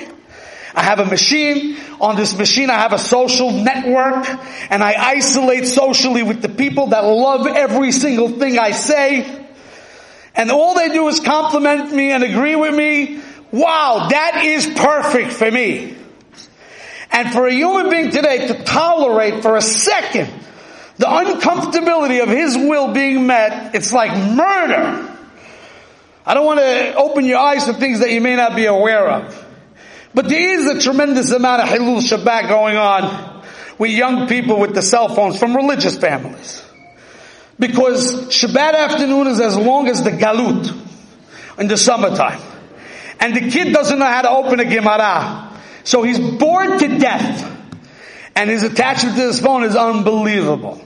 I 0.75 0.83
have 0.83 1.01
a 1.01 1.07
machine. 1.07 1.77
On 2.01 2.17
this 2.17 2.37
machine, 2.37 2.71
I 2.71 2.79
have 2.79 2.93
a 2.93 2.99
social 2.99 3.51
network 3.51 4.27
and 4.71 4.83
I 4.83 4.95
isolate 4.99 5.67
socially 5.67 6.23
with 6.23 6.43
the 6.43 6.49
people 6.49 6.89
that 6.89 7.01
love 7.01 7.47
every 7.47 7.93
single 7.93 8.29
thing 8.29 8.59
I 8.59 8.71
say. 8.71 9.47
And 10.35 10.51
all 10.51 10.75
they 10.75 10.89
do 10.89 11.09
is 11.09 11.21
compliment 11.21 11.93
me 11.93 12.13
and 12.13 12.23
agree 12.23 12.57
with 12.57 12.75
me. 12.75 13.21
Wow, 13.51 14.09
that 14.11 14.45
is 14.45 14.67
perfect 14.67 15.33
for 15.33 15.51
me. 15.51 15.97
And 17.13 17.33
for 17.33 17.47
a 17.47 17.53
human 17.53 17.91
being 17.91 18.11
today 18.11 18.47
to 18.47 18.63
tolerate 18.63 19.43
for 19.43 19.57
a 19.57 19.63
second 19.63 20.31
the 21.01 21.07
uncomfortability 21.07 22.23
of 22.23 22.29
his 22.29 22.57
will 22.57 22.93
being 22.93 23.27
met, 23.27 23.75
it's 23.75 23.91
like 23.91 24.11
murder. 24.37 25.17
I 26.27 26.35
don't 26.35 26.45
want 26.45 26.61
to 26.61 26.95
open 26.95 27.25
your 27.25 27.39
eyes 27.39 27.65
to 27.65 27.73
things 27.73 28.01
that 28.01 28.13
you 28.13 28.21
may 28.21 28.37
not 28.37 28.55
be 28.55 28.67
aware 28.67 29.09
of. 29.09 29.50
But 30.13 30.29
there 30.29 30.59
is 30.59 30.67
a 30.67 30.81
tremendous 30.81 31.31
amount 31.31 31.63
of 31.63 31.69
Hilul 31.69 32.01
Shabbat 32.01 32.49
going 32.49 32.77
on 32.77 33.43
with 33.79 33.91
young 33.91 34.27
people 34.29 34.59
with 34.59 34.75
the 34.75 34.83
cell 34.83 35.09
phones 35.09 35.39
from 35.39 35.57
religious 35.57 35.97
families. 35.97 36.63
Because 37.59 38.27
Shabbat 38.29 38.75
afternoon 38.75 39.29
is 39.29 39.41
as 39.41 39.57
long 39.57 39.89
as 39.89 40.03
the 40.03 40.11
Galut 40.11 40.77
in 41.59 41.69
the 41.69 41.77
summertime. 41.77 42.41
And 43.21 43.37
the 43.37 43.51
kid 43.51 43.73
doesn't 43.73 43.99
know 43.99 44.07
how 44.07 44.23
to 44.23 44.31
open 44.31 44.61
a 44.61 44.65
Gemara. 44.65 45.53
So 45.85 46.03
he's 46.03 46.19
bored 46.19 46.81
to 46.81 46.99
death. 46.99 47.59
And 48.35 48.49
his 48.49 48.63
attachment 48.63 49.17
to 49.17 49.23
his 49.23 49.41
phone 49.41 49.65
is 49.65 49.77
unbelievable. 49.77 50.81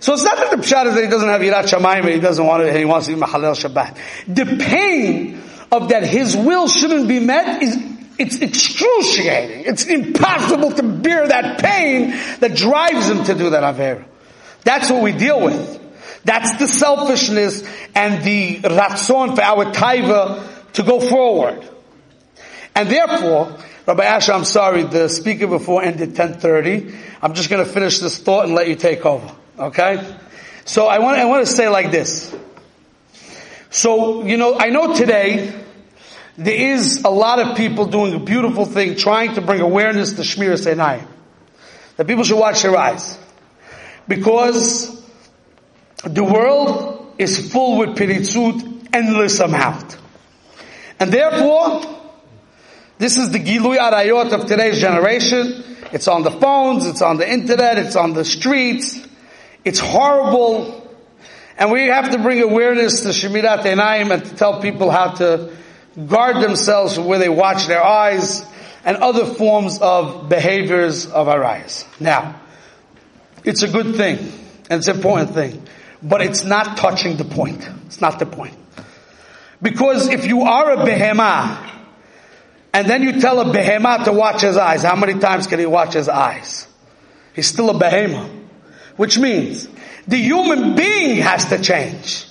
So 0.00 0.14
it's 0.14 0.24
not 0.24 0.36
that 0.36 0.50
the 0.50 0.56
pshat 0.58 0.86
is 0.86 0.94
that 0.94 1.04
he 1.04 1.10
doesn't 1.10 1.28
have 1.28 1.40
Yirat 1.40 1.64
Shamayim 1.64 2.00
and 2.00 2.08
he 2.08 2.20
doesn't 2.20 2.44
want 2.44 2.62
to, 2.62 2.76
he 2.76 2.84
wants 2.84 3.06
to 3.06 3.14
be 3.14 3.20
Mahalel 3.20 3.54
Shabbat. 3.54 3.96
The 4.34 4.62
pain 4.62 5.40
of 5.70 5.90
that 5.90 6.04
his 6.04 6.36
will 6.36 6.68
shouldn't 6.68 7.08
be 7.08 7.20
met 7.20 7.62
is 7.62 7.76
it's 8.18 8.36
excruciating. 8.36 9.64
It's 9.66 9.84
impossible 9.84 10.72
to 10.72 10.82
bear 10.82 11.26
that 11.28 11.60
pain 11.60 12.10
that 12.40 12.54
drives 12.56 13.08
him 13.08 13.24
to 13.24 13.34
do 13.34 13.50
that 13.50 13.62
Avera. 13.62 14.04
That's 14.62 14.90
what 14.90 15.02
we 15.02 15.12
deal 15.12 15.40
with. 15.40 15.80
That's 16.24 16.56
the 16.56 16.66
selfishness 16.66 17.68
and 17.94 18.24
the 18.24 18.60
ratzon 18.60 19.34
for 19.34 19.42
our 19.42 19.66
taiva 19.66 20.72
to 20.74 20.82
go 20.82 21.00
forward. 21.00 21.68
And 22.74 22.88
therefore, 22.88 23.56
Rabbi 23.86 24.04
Asher, 24.04 24.32
I'm 24.32 24.44
sorry, 24.44 24.84
the 24.84 25.08
speaker 25.08 25.46
before 25.46 25.82
ended 25.82 26.14
10.30. 26.14 26.94
I'm 27.20 27.34
just 27.34 27.50
going 27.50 27.64
to 27.64 27.70
finish 27.70 27.98
this 27.98 28.18
thought 28.18 28.46
and 28.46 28.54
let 28.54 28.68
you 28.68 28.74
take 28.74 29.04
over. 29.04 29.34
Okay? 29.58 30.16
So 30.64 30.86
I 30.86 30.98
want, 30.98 31.18
I 31.18 31.26
want 31.26 31.46
to 31.46 31.52
say 31.52 31.68
like 31.68 31.90
this. 31.90 32.34
So, 33.70 34.24
you 34.24 34.36
know, 34.36 34.56
I 34.58 34.70
know 34.70 34.96
today, 34.96 35.52
there 36.36 36.74
is 36.74 37.02
a 37.04 37.10
lot 37.10 37.38
of 37.38 37.56
people 37.56 37.86
doing 37.86 38.14
a 38.14 38.18
beautiful 38.18 38.64
thing, 38.64 38.96
trying 38.96 39.34
to 39.34 39.40
bring 39.40 39.60
awareness 39.60 40.14
to 40.14 40.22
Shmir 40.22 40.58
Sinai. 40.58 41.04
That 41.96 42.06
people 42.06 42.24
should 42.24 42.38
watch 42.38 42.62
their 42.62 42.76
eyes. 42.76 43.18
Because 44.08 45.00
the 46.02 46.24
world 46.24 47.14
is 47.18 47.52
full 47.52 47.78
with 47.78 47.90
piritzut, 47.90 48.88
endless 48.92 49.38
amount. 49.38 49.96
And 50.98 51.12
therefore, 51.12 51.82
this 52.98 53.16
is 53.16 53.30
the 53.30 53.38
Gilui 53.38 53.76
Arayot 53.76 54.32
of 54.32 54.46
today's 54.46 54.80
generation. 54.80 55.64
It's 55.92 56.08
on 56.08 56.22
the 56.22 56.30
phones, 56.32 56.86
it's 56.86 57.02
on 57.02 57.16
the 57.18 57.30
internet, 57.30 57.78
it's 57.78 57.96
on 57.96 58.12
the 58.12 58.24
streets. 58.24 59.06
It's 59.64 59.78
horrible. 59.78 60.90
And 61.56 61.70
we 61.70 61.86
have 61.86 62.10
to 62.10 62.18
bring 62.18 62.42
awareness 62.42 63.02
to 63.02 63.08
Shemirat 63.10 63.64
Enaim 63.64 64.10
and 64.10 64.24
to 64.24 64.34
tell 64.34 64.60
people 64.60 64.90
how 64.90 65.12
to 65.12 65.56
guard 65.96 66.36
themselves 66.36 66.98
where 66.98 67.18
they 67.18 67.28
watch 67.28 67.66
their 67.66 67.82
eyes 67.82 68.44
and 68.84 68.96
other 68.98 69.24
forms 69.24 69.78
of 69.80 70.28
behaviors 70.28 71.06
of 71.06 71.28
our 71.28 71.44
eyes. 71.44 71.84
Now, 72.00 72.40
it's 73.44 73.62
a 73.62 73.68
good 73.68 73.96
thing 73.96 74.18
and 74.70 74.78
it's 74.78 74.88
an 74.88 74.96
important 74.96 75.30
thing, 75.34 75.62
but 76.02 76.20
it's 76.20 76.44
not 76.44 76.76
touching 76.76 77.16
the 77.16 77.24
point. 77.24 77.68
It's 77.86 78.00
not 78.00 78.18
the 78.18 78.26
point. 78.26 78.56
Because 79.62 80.08
if 80.08 80.26
you 80.26 80.42
are 80.42 80.72
a 80.72 80.76
behemah, 80.78 81.70
and 82.74 82.88
then 82.88 83.02
you 83.02 83.20
tell 83.20 83.40
a 83.40 83.44
behemah 83.44 84.04
to 84.04 84.12
watch 84.12 84.42
his 84.42 84.56
eyes, 84.56 84.82
how 84.82 84.96
many 84.96 85.18
times 85.18 85.46
can 85.46 85.60
he 85.60 85.66
watch 85.66 85.94
his 85.94 86.08
eyes? 86.08 86.66
He's 87.34 87.46
still 87.46 87.70
a 87.70 87.74
behemah. 87.74 88.42
Which 88.96 89.16
means, 89.16 89.68
the 90.06 90.16
human 90.16 90.74
being 90.74 91.16
has 91.22 91.46
to 91.46 91.62
change. 91.62 92.26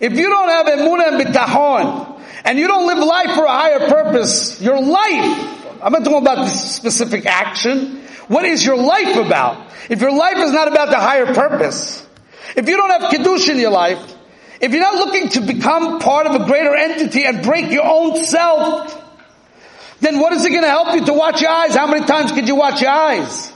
If 0.00 0.14
you 0.14 0.28
don't 0.28 0.48
have 0.48 0.66
emunah 0.66 1.08
and 1.08 1.26
bitachon, 1.26 2.11
and 2.44 2.58
you 2.58 2.66
don't 2.66 2.86
live 2.86 2.98
life 2.98 3.34
for 3.34 3.44
a 3.44 3.50
higher 3.50 3.88
purpose, 3.88 4.60
your 4.60 4.80
life, 4.80 5.80
I'm 5.82 5.92
not 5.92 6.04
talking 6.04 6.22
about 6.22 6.44
this 6.44 6.74
specific 6.74 7.26
action. 7.26 8.02
What 8.28 8.44
is 8.44 8.64
your 8.64 8.76
life 8.76 9.16
about? 9.16 9.72
If 9.90 10.00
your 10.00 10.12
life 10.12 10.38
is 10.38 10.52
not 10.52 10.68
about 10.68 10.90
the 10.90 11.00
higher 11.00 11.34
purpose, 11.34 12.06
if 12.56 12.68
you 12.68 12.76
don't 12.76 13.00
have 13.00 13.10
kiddush 13.10 13.48
in 13.48 13.58
your 13.58 13.70
life, 13.70 13.98
if 14.60 14.70
you're 14.72 14.80
not 14.80 14.94
looking 14.94 15.28
to 15.30 15.40
become 15.40 15.98
part 15.98 16.26
of 16.26 16.40
a 16.40 16.44
greater 16.44 16.74
entity 16.74 17.24
and 17.24 17.42
break 17.42 17.70
your 17.72 17.84
own 17.84 18.22
self, 18.24 18.96
then 20.00 20.20
what 20.20 20.32
is 20.32 20.44
it 20.44 20.50
going 20.50 20.62
to 20.62 20.68
help 20.68 20.94
you 20.94 21.04
to 21.06 21.12
watch 21.12 21.40
your 21.40 21.50
eyes? 21.50 21.74
How 21.74 21.86
many 21.86 22.06
times 22.06 22.32
could 22.32 22.46
you 22.46 22.54
watch 22.54 22.80
your 22.80 22.90
eyes? 22.90 23.52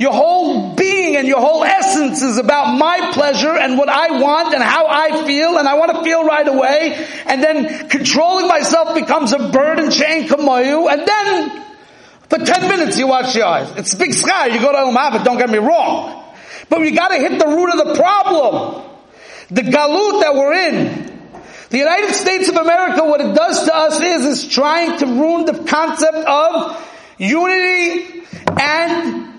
Your 0.00 0.14
whole 0.14 0.74
being 0.76 1.16
and 1.16 1.28
your 1.28 1.40
whole 1.40 1.62
essence 1.62 2.22
is 2.22 2.38
about 2.38 2.78
my 2.78 3.10
pleasure 3.12 3.54
and 3.54 3.76
what 3.76 3.90
I 3.90 4.18
want 4.18 4.54
and 4.54 4.62
how 4.62 4.86
I 4.86 5.26
feel 5.26 5.58
and 5.58 5.68
I 5.68 5.74
want 5.74 5.94
to 5.94 6.02
feel 6.02 6.24
right 6.24 6.48
away. 6.48 7.06
And 7.26 7.42
then 7.42 7.90
controlling 7.90 8.48
myself 8.48 8.94
becomes 8.94 9.34
a 9.34 9.50
burden 9.50 9.90
chain 9.90 10.26
kamayu. 10.26 10.90
And 10.90 11.06
then 11.06 11.66
for 12.30 12.38
10 12.38 12.68
minutes 12.70 12.98
you 12.98 13.08
watch 13.08 13.36
your 13.36 13.44
eyes. 13.44 13.70
It's 13.76 13.94
big 13.94 14.14
sky. 14.14 14.46
You 14.46 14.58
go 14.58 14.72
to 14.72 14.78
El 14.78 15.22
don't 15.22 15.36
get 15.36 15.50
me 15.50 15.58
wrong. 15.58 16.24
But 16.70 16.80
we 16.80 16.92
gotta 16.92 17.18
hit 17.18 17.38
the 17.38 17.48
root 17.48 17.68
of 17.68 17.88
the 17.88 17.94
problem. 17.96 18.82
The 19.50 19.62
galut 19.62 20.22
that 20.22 20.34
we're 20.34 20.54
in. 20.54 21.28
The 21.68 21.76
United 21.76 22.14
States 22.14 22.48
of 22.48 22.56
America, 22.56 23.04
what 23.04 23.20
it 23.20 23.34
does 23.34 23.66
to 23.66 23.76
us 23.76 24.00
is, 24.00 24.24
is 24.24 24.48
trying 24.48 24.98
to 25.00 25.04
ruin 25.04 25.44
the 25.44 25.62
concept 25.64 26.26
of 26.26 26.86
unity 27.18 28.24
and 28.58 29.30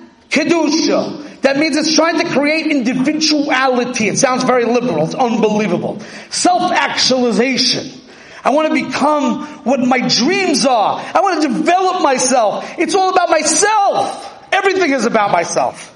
Kedusha. 0.43 1.41
That 1.41 1.57
means 1.57 1.75
it's 1.75 1.95
trying 1.95 2.19
to 2.19 2.29
create 2.29 2.67
individuality. 2.67 4.07
It 4.07 4.17
sounds 4.19 4.43
very 4.43 4.65
liberal. 4.65 5.05
It's 5.05 5.15
unbelievable. 5.15 5.99
Self-actualization. 6.29 7.99
I 8.43 8.51
want 8.51 8.73
to 8.73 8.85
become 8.85 9.43
what 9.63 9.79
my 9.79 10.07
dreams 10.07 10.65
are. 10.65 10.99
I 10.99 11.21
want 11.21 11.41
to 11.41 11.47
develop 11.47 12.01
myself. 12.03 12.75
It's 12.77 12.95
all 12.95 13.11
about 13.11 13.29
myself. 13.29 14.49
Everything 14.51 14.91
is 14.91 15.05
about 15.05 15.31
myself. 15.31 15.87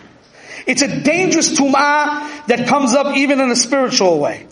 It's 0.66 0.82
a 0.82 1.02
dangerous 1.02 1.58
tum'ah 1.58 2.48
that 2.48 2.68
comes 2.68 2.94
up 2.94 3.16
even 3.16 3.40
in 3.40 3.52
a 3.52 3.56
spiritual 3.56 4.20
way. 4.20 4.48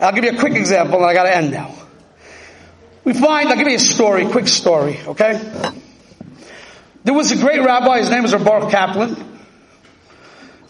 I'll 0.00 0.12
give 0.12 0.24
you 0.24 0.32
a 0.32 0.38
quick 0.38 0.54
example 0.54 0.96
and 0.96 1.06
I 1.06 1.14
gotta 1.14 1.34
end 1.34 1.52
now. 1.52 1.72
We 3.04 3.12
find, 3.12 3.48
I'll 3.48 3.56
give 3.56 3.68
you 3.68 3.76
a 3.76 3.78
story, 3.78 4.26
quick 4.26 4.48
story, 4.48 4.98
okay? 5.06 5.40
There 7.04 7.12
was 7.12 7.30
a 7.32 7.36
great 7.36 7.60
rabbi, 7.60 7.98
his 7.98 8.08
name 8.08 8.22
was 8.22 8.32
Baruch 8.32 8.70
Kaplan. 8.70 9.14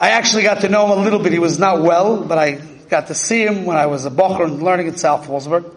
I 0.00 0.10
actually 0.10 0.42
got 0.42 0.62
to 0.62 0.68
know 0.68 0.92
him 0.92 0.98
a 0.98 1.02
little 1.02 1.20
bit. 1.20 1.32
He 1.32 1.38
was 1.38 1.60
not 1.60 1.80
well, 1.80 2.24
but 2.24 2.38
I 2.38 2.56
got 2.88 3.06
to 3.06 3.14
see 3.14 3.44
him 3.46 3.64
when 3.64 3.76
I 3.76 3.86
was 3.86 4.04
a 4.04 4.10
Bocher 4.10 4.60
learning 4.60 4.88
in 4.88 4.96
South 4.96 5.28
Fallsburg. 5.28 5.72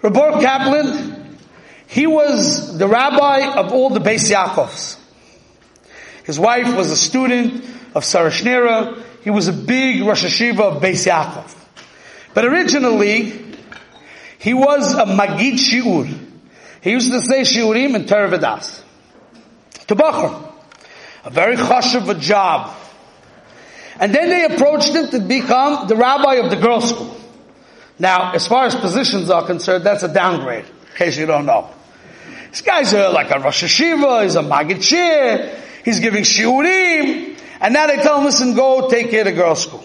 Baruch 0.00 0.40
Kaplan, 0.40 1.36
he 1.88 2.06
was 2.06 2.78
the 2.78 2.86
rabbi 2.86 3.58
of 3.58 3.72
all 3.72 3.90
the 3.90 3.98
Beis 3.98 4.30
Yaakovs. 4.32 5.00
His 6.22 6.38
wife 6.38 6.76
was 6.76 6.92
a 6.92 6.96
student 6.96 7.64
of 7.96 8.04
Sarah 8.04 8.30
Schenirer. 8.30 9.02
He 9.24 9.30
was 9.30 9.48
a 9.48 9.52
big 9.52 10.04
Rosh 10.04 10.24
Yeshiva 10.24 10.76
of 10.76 10.80
Beis 10.80 11.10
Yaakov. 11.10 11.56
But 12.34 12.44
originally, 12.44 13.56
he 14.38 14.54
was 14.54 14.94
a 14.94 15.06
Magid 15.06 15.54
Shiur. 15.54 16.16
He 16.82 16.92
used 16.92 17.10
to 17.10 17.20
say 17.20 17.40
Shiurim 17.40 17.96
in 17.96 18.06
Torah 18.06 18.30
Vodaas 18.30 18.81
A 21.24 21.30
very 21.30 21.56
chashuv 21.56 22.20
job. 22.20 22.74
And 23.98 24.14
then 24.14 24.28
they 24.30 24.44
approached 24.54 24.94
him 24.94 25.08
to 25.10 25.20
become 25.20 25.86
the 25.86 25.96
rabbi 25.96 26.34
of 26.34 26.50
the 26.50 26.56
girls' 26.56 26.88
school. 26.88 27.16
Now, 27.98 28.32
as 28.32 28.46
far 28.46 28.66
as 28.66 28.74
positions 28.74 29.30
are 29.30 29.46
concerned, 29.46 29.84
that's 29.84 30.02
a 30.02 30.12
downgrade, 30.12 30.64
in 30.64 30.96
case 30.96 31.16
you 31.16 31.26
don't 31.26 31.46
know. 31.46 31.70
This 32.50 32.62
guy's 32.62 32.92
a, 32.92 33.10
like 33.10 33.30
a 33.30 33.38
Rosh 33.38 33.62
Yeshiva, 33.62 34.24
he's 34.24 34.34
a 34.34 34.42
Magid 34.42 35.58
he's 35.84 36.00
giving 36.00 36.24
shiurim, 36.24 37.38
and 37.60 37.74
now 37.74 37.86
they 37.86 37.96
tell 37.96 38.18
him, 38.18 38.24
listen, 38.24 38.54
go 38.54 38.88
take 38.88 39.10
care 39.10 39.20
of 39.20 39.26
the 39.26 39.32
girls' 39.32 39.62
school. 39.62 39.84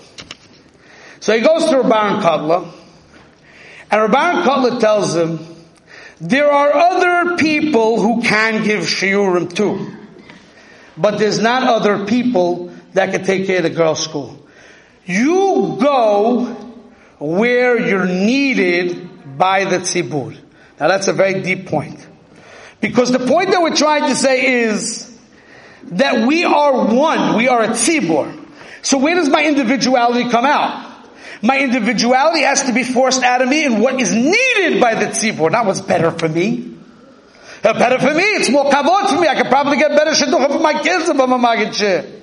So 1.19 1.33
he 1.35 1.41
goes 1.41 1.69
to 1.69 1.77
Reb 1.77 1.91
Aharon 1.91 2.21
Kotler, 2.21 2.71
and 3.91 4.01
Reb 4.01 4.11
Aharon 4.11 4.43
Kotler 4.43 4.79
tells 4.79 5.15
him, 5.15 5.39
there 6.19 6.51
are 6.51 6.73
other 6.73 7.37
people 7.37 8.01
who 8.01 8.23
can 8.23 8.63
give 8.63 8.81
shiurim 8.81 9.53
too. 9.53 9.96
But 10.97 11.19
there's 11.19 11.39
not 11.39 11.63
other 11.63 12.05
people 12.05 12.73
that 12.93 13.11
can 13.11 13.23
take 13.23 13.45
care 13.45 13.57
of 13.57 13.63
the 13.63 13.69
girls' 13.69 14.03
school. 14.03 14.43
You 15.05 15.77
go 15.79 16.45
where 17.19 17.79
you're 17.79 18.05
needed 18.05 19.37
by 19.37 19.65
the 19.65 19.77
tzibur. 19.77 20.37
Now 20.79 20.87
that's 20.87 21.07
a 21.07 21.13
very 21.13 21.41
deep 21.41 21.67
point. 21.67 22.05
Because 22.81 23.11
the 23.11 23.19
point 23.19 23.51
that 23.51 23.61
we're 23.61 23.75
trying 23.75 24.09
to 24.09 24.15
say 24.15 24.63
is 24.63 25.17
that 25.83 26.27
we 26.27 26.43
are 26.43 26.85
one. 26.85 27.37
We 27.37 27.47
are 27.47 27.63
a 27.63 27.69
tzibur. 27.69 28.45
So 28.81 28.97
where 28.97 29.15
does 29.15 29.29
my 29.29 29.45
individuality 29.45 30.29
come 30.29 30.45
out? 30.45 30.85
My 31.41 31.59
individuality 31.59 32.41
has 32.41 32.63
to 32.63 32.73
be 32.73 32.83
forced 32.83 33.23
out 33.23 33.41
of 33.41 33.49
me 33.49 33.65
in 33.65 33.79
what 33.79 33.99
is 33.99 34.13
needed 34.13 34.81
by 34.81 34.95
the 34.95 35.07
tzibur, 35.07 35.51
not 35.51 35.65
what's 35.65 35.81
better 35.81 36.11
for 36.11 36.27
me. 36.27 36.76
Uh, 37.68 37.74
better 37.74 37.99
for 37.99 38.13
me, 38.13 38.24
it's 38.24 38.49
more 38.49 38.63
kavod 38.72 39.09
for 39.09 39.20
me. 39.20 39.28
I 39.28 39.36
could 39.36 39.47
probably 39.47 39.76
get 39.76 39.89
better 39.89 40.11
shidduch 40.11 40.53
for 40.53 40.59
my 40.59 40.82
kids 40.82 41.09
if 41.09 41.20
I'm 41.20 41.34
a 41.34 41.38
magid 41.38 42.22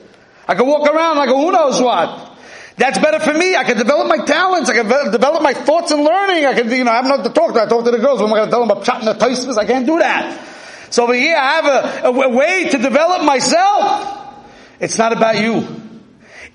I 0.48 0.54
could 0.54 0.66
walk 0.66 0.88
around 0.88 1.18
like 1.18 1.28
a 1.28 1.34
who 1.36 1.52
knows 1.52 1.82
what. 1.82 2.34
That's 2.78 2.98
better 2.98 3.20
for 3.20 3.34
me. 3.34 3.54
I 3.54 3.62
can 3.64 3.76
develop 3.76 4.08
my 4.08 4.24
talents. 4.24 4.70
I 4.70 4.74
can 4.74 4.88
develop 5.12 5.42
my 5.42 5.52
thoughts 5.52 5.90
and 5.90 6.02
learning. 6.02 6.46
I 6.46 6.54
can, 6.54 6.70
you 6.70 6.84
know, 6.84 6.90
I 6.90 6.96
have 6.96 7.04
nothing 7.04 7.24
to 7.24 7.30
talk 7.30 7.52
to. 7.52 7.62
I 7.62 7.66
talk 7.66 7.84
to 7.84 7.90
the 7.90 7.98
girls. 7.98 8.20
What 8.20 8.28
am 8.28 8.32
I 8.32 8.36
going 8.38 8.46
to 8.46 8.50
tell 8.52 8.60
them 8.66 8.70
about 8.70 8.84
chatting 8.84 9.04
the 9.04 9.14
taismas? 9.14 9.58
I 9.58 9.66
can't 9.66 9.84
do 9.84 9.98
that. 9.98 10.46
So 10.88 11.04
over 11.04 11.12
here, 11.12 11.36
I 11.36 11.52
have 11.60 11.66
a, 11.66 12.08
a, 12.08 12.22
a 12.22 12.28
way 12.30 12.70
to 12.70 12.78
develop 12.78 13.22
myself. 13.26 14.46
It's 14.80 14.96
not 14.96 15.12
about 15.12 15.38
you. 15.42 15.66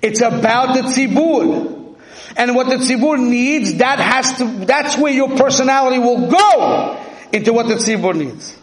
It's 0.02 0.20
about 0.20 0.74
the 0.74 0.82
tzibur. 0.82 1.96
And 2.36 2.56
what 2.56 2.68
the 2.68 2.76
tzibur 2.76 3.20
needs, 3.20 3.74
that 3.74 4.00
has 4.00 4.38
to, 4.38 4.44
that's 4.66 4.98
where 4.98 5.12
your 5.12 5.36
personality 5.36 6.00
will 6.00 6.28
go 6.28 7.06
into 7.32 7.52
what 7.52 7.68
the 7.68 7.74
tzibur 7.74 8.16
needs. 8.16 8.59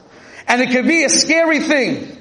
And 0.48 0.62
it 0.62 0.72
could 0.72 0.88
be 0.88 1.04
a 1.04 1.10
scary 1.10 1.60
thing. 1.60 2.14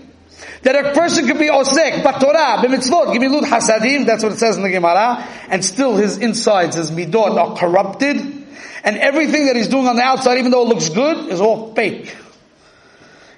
That 0.63 0.75
a 0.75 0.93
person 0.93 1.27
could 1.27 1.39
be 1.39 1.49
osek, 1.49 2.03
but 2.03 2.21
Torah, 2.21 2.59
b'mitzvot, 2.59 3.15
gimilut 3.15 3.43
hasadim, 3.43 4.05
that's 4.05 4.25
what 4.25 4.33
it 4.33 4.39
says 4.39 4.57
in 4.57 4.65
the 4.65 4.71
Gemara, 4.71 5.25
and 5.49 5.65
still 5.65 5.97
his 5.97 6.19
insides, 6.19 6.75
his 6.77 6.91
midot 6.91 7.37
are 7.37 7.57
corrupted, 7.57 8.17
and 8.17 8.97
everything 8.97 9.47
that 9.47 9.55
he's 9.55 9.69
doing 9.69 9.87
on 9.87 9.97
the 9.97 10.03
outside, 10.03 10.39
even 10.39 10.51
though 10.51 10.63
it 10.63 10.69
looks 10.69 10.89
good, 10.89 11.29
is 11.29 11.41
all 11.41 11.73
fake. 11.75 12.17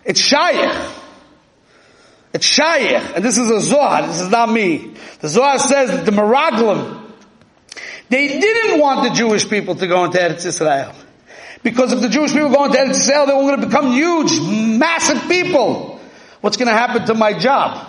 It's 0.04 0.20
shaykh. 0.20 0.74
It's 2.32 2.46
shaykh. 2.46 3.16
And 3.16 3.22
this 3.22 3.36
is 3.36 3.50
a 3.50 3.60
Zohar, 3.60 4.06
this 4.06 4.20
is 4.20 4.30
not 4.30 4.50
me. 4.50 4.94
The 5.20 5.28
Zohar 5.28 5.58
says 5.58 5.90
that 5.90 6.06
the 6.06 6.12
Meraglim, 6.12 7.10
they 8.08 8.40
didn't 8.40 8.80
want 8.80 9.02
the 9.06 9.14
Jewish 9.14 9.48
people 9.50 9.74
to 9.74 9.86
go 9.86 10.04
into 10.04 10.18
Eretz 10.18 10.46
Israel. 10.46 10.94
Because 11.62 11.92
if 11.92 12.00
the 12.00 12.08
Jewish 12.08 12.32
people 12.32 12.50
go 12.50 12.64
into 12.64 12.80
Israel, 12.80 13.26
they're 13.26 13.34
going 13.34 13.60
to 13.60 13.66
become 13.66 13.92
huge, 13.92 14.40
massive 14.78 15.28
people. 15.28 16.00
What's 16.40 16.56
going 16.56 16.68
to 16.68 16.74
happen 16.74 17.04
to 17.06 17.14
my 17.14 17.38
job? 17.38 17.86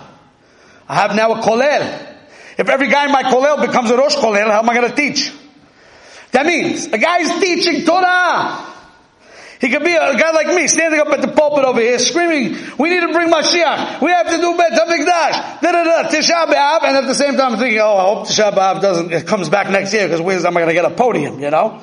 I 0.88 0.96
have 0.96 1.16
now 1.16 1.34
a 1.34 1.42
kolel. 1.42 2.16
If 2.58 2.68
every 2.68 2.90
guy 2.90 3.06
in 3.06 3.12
my 3.12 3.24
kolel 3.24 3.66
becomes 3.66 3.92
a 3.92 3.98
rosh 3.98 4.16
kolel, 4.16 4.48
how 4.48 4.60
am 4.60 4.70
I 4.70 4.74
going 4.74 4.90
to 4.90 4.96
teach? 4.96 5.32
That 6.32 6.46
means 6.46 6.88
a 6.88 6.98
guy 6.98 7.20
is 7.20 7.40
teaching 7.40 7.86
Torah. 7.86 8.66
He 9.62 9.70
could 9.70 9.84
be 9.84 9.94
a 9.94 10.16
guy 10.18 10.32
like 10.32 10.48
me, 10.48 10.68
standing 10.68 11.02
up 11.02 11.10
at 11.10 11.22
the 11.22 11.28
pulpit 11.28 11.66
over 11.66 11.82
here, 11.82 12.00
screaming, 12.00 12.58
we 12.78 12.90
need 12.90 13.02
to 13.02 13.12
bring 13.12 13.30
Mashiach. 13.30 14.02
We 14.02 14.10
have 14.10 14.30
to 14.30 14.38
do 14.38 14.56
Bet 14.56 14.72
HaMikdash. 14.72 15.62
Da 15.62 15.72
da 15.72 15.84
da, 15.84 16.10
Tisha 16.10 16.46
B'Av. 16.46 16.84
And 16.84 16.96
at 16.96 17.06
the 17.06 17.14
same 17.14 17.36
time, 17.36 17.54
I'm 17.54 17.60
thinking, 17.60 17.80
oh, 17.80 17.98
I 17.98 18.02
hope 18.04 18.28
Tisha 18.28 18.54
B'Av 18.54 18.82
doesn't, 18.82 19.12
it 19.12 19.28
comes 19.28 19.50
back 19.50 19.70
next 19.70 19.94
year, 19.94 20.08
because 20.08 20.22
where's 20.22 20.46
am 20.46 20.56
I 20.56 20.62
going 20.62 20.70
to 20.70 20.82
get 20.82 20.90
a 20.90 20.96
podium, 20.96 21.42
you 21.42 21.52
know? 21.52 21.82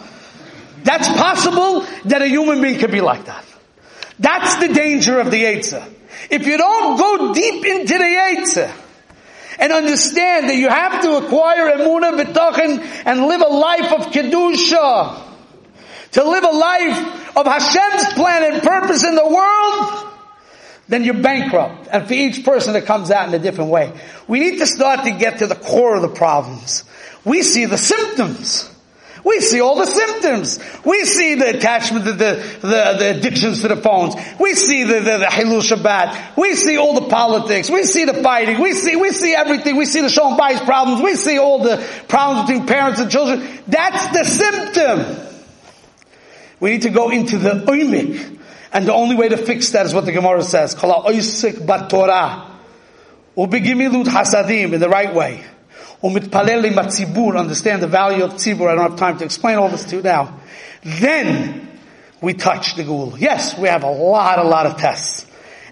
That's 0.86 1.08
possible 1.08 1.80
that 2.04 2.22
a 2.22 2.28
human 2.28 2.62
being 2.62 2.78
could 2.78 2.92
be 2.92 3.00
like 3.00 3.24
that. 3.24 3.44
That's 4.20 4.56
the 4.58 4.72
danger 4.72 5.18
of 5.18 5.32
the 5.32 5.42
Eitzah. 5.42 5.92
If 6.30 6.46
you 6.46 6.56
don't 6.56 6.96
go 6.96 7.34
deep 7.34 7.66
into 7.66 7.98
the 7.98 8.04
Yetzer 8.04 8.72
and 9.58 9.72
understand 9.72 10.48
that 10.48 10.54
you 10.54 10.68
have 10.68 11.02
to 11.02 11.16
acquire 11.16 11.76
Emunah 11.76 12.22
Bitachon 12.22 12.78
and 13.04 13.26
live 13.26 13.40
a 13.40 13.48
life 13.48 13.92
of 13.94 14.12
Kedusha, 14.12 15.22
to 16.12 16.22
live 16.22 16.44
a 16.44 16.56
life 16.56 17.36
of 17.36 17.46
Hashem's 17.46 18.12
plan 18.14 18.54
and 18.54 18.62
purpose 18.62 19.02
in 19.02 19.16
the 19.16 19.26
world, 19.26 20.12
then 20.86 21.02
you're 21.02 21.20
bankrupt. 21.20 21.88
And 21.90 22.06
for 22.06 22.14
each 22.14 22.44
person 22.44 22.76
it 22.76 22.86
comes 22.86 23.10
out 23.10 23.26
in 23.26 23.34
a 23.34 23.40
different 23.40 23.70
way. 23.70 23.92
We 24.28 24.38
need 24.38 24.58
to 24.58 24.66
start 24.66 25.02
to 25.02 25.10
get 25.10 25.40
to 25.40 25.48
the 25.48 25.56
core 25.56 25.96
of 25.96 26.02
the 26.02 26.14
problems. 26.14 26.84
We 27.24 27.42
see 27.42 27.64
the 27.64 27.76
symptoms. 27.76 28.72
We 29.26 29.40
see 29.40 29.60
all 29.60 29.74
the 29.74 29.86
symptoms. 29.86 30.60
We 30.84 31.04
see 31.04 31.34
the 31.34 31.48
attachment, 31.48 32.04
the, 32.04 32.12
the, 32.12 32.58
the, 32.60 33.10
addictions 33.18 33.60
to 33.62 33.68
the 33.68 33.76
phones. 33.76 34.14
We 34.38 34.54
see 34.54 34.84
the, 34.84 35.00
the, 35.00 35.18
the 35.18 35.26
Hilul 35.28 35.62
Shabbat. 35.62 36.36
We 36.36 36.54
see 36.54 36.76
all 36.76 36.94
the 36.94 37.08
politics. 37.08 37.68
We 37.68 37.82
see 37.82 38.04
the 38.04 38.14
fighting. 38.14 38.60
We 38.60 38.72
see, 38.72 38.94
we 38.94 39.10
see 39.10 39.34
everything. 39.34 39.74
We 39.74 39.84
see 39.84 40.00
the 40.00 40.10
Shalom 40.10 40.38
Bayis 40.38 40.64
problems. 40.64 41.02
We 41.02 41.16
see 41.16 41.38
all 41.38 41.58
the 41.58 41.84
problems 42.06 42.48
between 42.48 42.68
parents 42.68 43.00
and 43.00 43.10
children. 43.10 43.44
That's 43.66 44.06
the 44.16 44.24
symptom. 44.24 45.28
We 46.60 46.70
need 46.70 46.82
to 46.82 46.90
go 46.90 47.10
into 47.10 47.36
the 47.38 47.64
oimik. 47.66 48.38
And 48.72 48.86
the 48.86 48.94
only 48.94 49.16
way 49.16 49.28
to 49.28 49.36
fix 49.36 49.70
that 49.70 49.86
is 49.86 49.92
what 49.92 50.04
the 50.04 50.12
Gemara 50.12 50.44
says. 50.44 50.76
Kala 50.76 51.02
oisik 51.02 51.66
bat 51.66 51.90
Torah. 51.90 52.48
Ubigimilut 53.36 54.04
hasadim 54.04 54.72
in 54.72 54.80
the 54.80 54.88
right 54.88 55.12
way 55.12 55.42
umitpaleli 56.02 56.70
matzibur, 56.70 57.38
understand 57.38 57.82
the 57.82 57.86
value 57.86 58.24
of 58.24 58.34
tzibur. 58.34 58.68
I 58.68 58.74
don't 58.74 58.90
have 58.90 58.98
time 58.98 59.18
to 59.18 59.24
explain 59.24 59.56
all 59.58 59.68
this 59.68 59.84
to 59.84 59.96
you 59.96 60.02
now. 60.02 60.38
Then 60.82 61.68
we 62.20 62.34
touch 62.34 62.76
the 62.76 62.84
gul. 62.84 63.14
Yes, 63.18 63.58
we 63.58 63.68
have 63.68 63.82
a 63.82 63.90
lot, 63.90 64.38
a 64.38 64.44
lot 64.44 64.66
of 64.66 64.76
tests. 64.76 65.26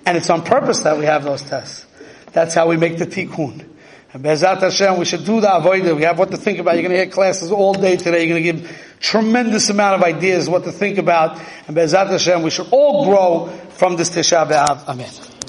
And 0.06 0.16
it's 0.16 0.30
on 0.30 0.42
purpose 0.42 0.80
that 0.80 0.98
we 0.98 1.04
have 1.06 1.24
those 1.24 1.42
tests. 1.42 1.86
That's 2.32 2.54
how 2.54 2.68
we 2.68 2.76
make 2.76 2.98
the 2.98 3.06
tikkun. 3.06 3.64
And 4.12 4.24
B'ezrat 4.24 4.60
Hashem, 4.60 4.98
we 4.98 5.04
should 5.04 5.24
do 5.24 5.40
the 5.40 5.48
avodah. 5.48 5.96
We 5.96 6.02
have 6.02 6.18
what 6.18 6.30
to 6.30 6.36
think 6.36 6.58
about. 6.58 6.74
You're 6.74 6.82
going 6.82 6.92
to 6.92 6.98
hear 6.98 7.10
classes 7.10 7.50
all 7.50 7.74
day 7.74 7.96
today. 7.96 8.24
You're 8.24 8.38
going 8.38 8.44
to 8.44 8.52
give 8.52 8.82
tremendous 9.00 9.70
amount 9.70 10.00
of 10.00 10.06
ideas 10.06 10.48
what 10.48 10.64
to 10.64 10.72
think 10.72 10.98
about. 10.98 11.40
And 11.66 11.76
B'ezrat 11.76 12.10
Hashem, 12.10 12.42
we 12.42 12.50
should 12.50 12.68
all 12.70 13.06
grow 13.06 13.48
from 13.70 13.96
this 13.96 14.10
Tisha 14.10 14.48
B'Av. 14.48 14.86
Amen. 14.88 15.33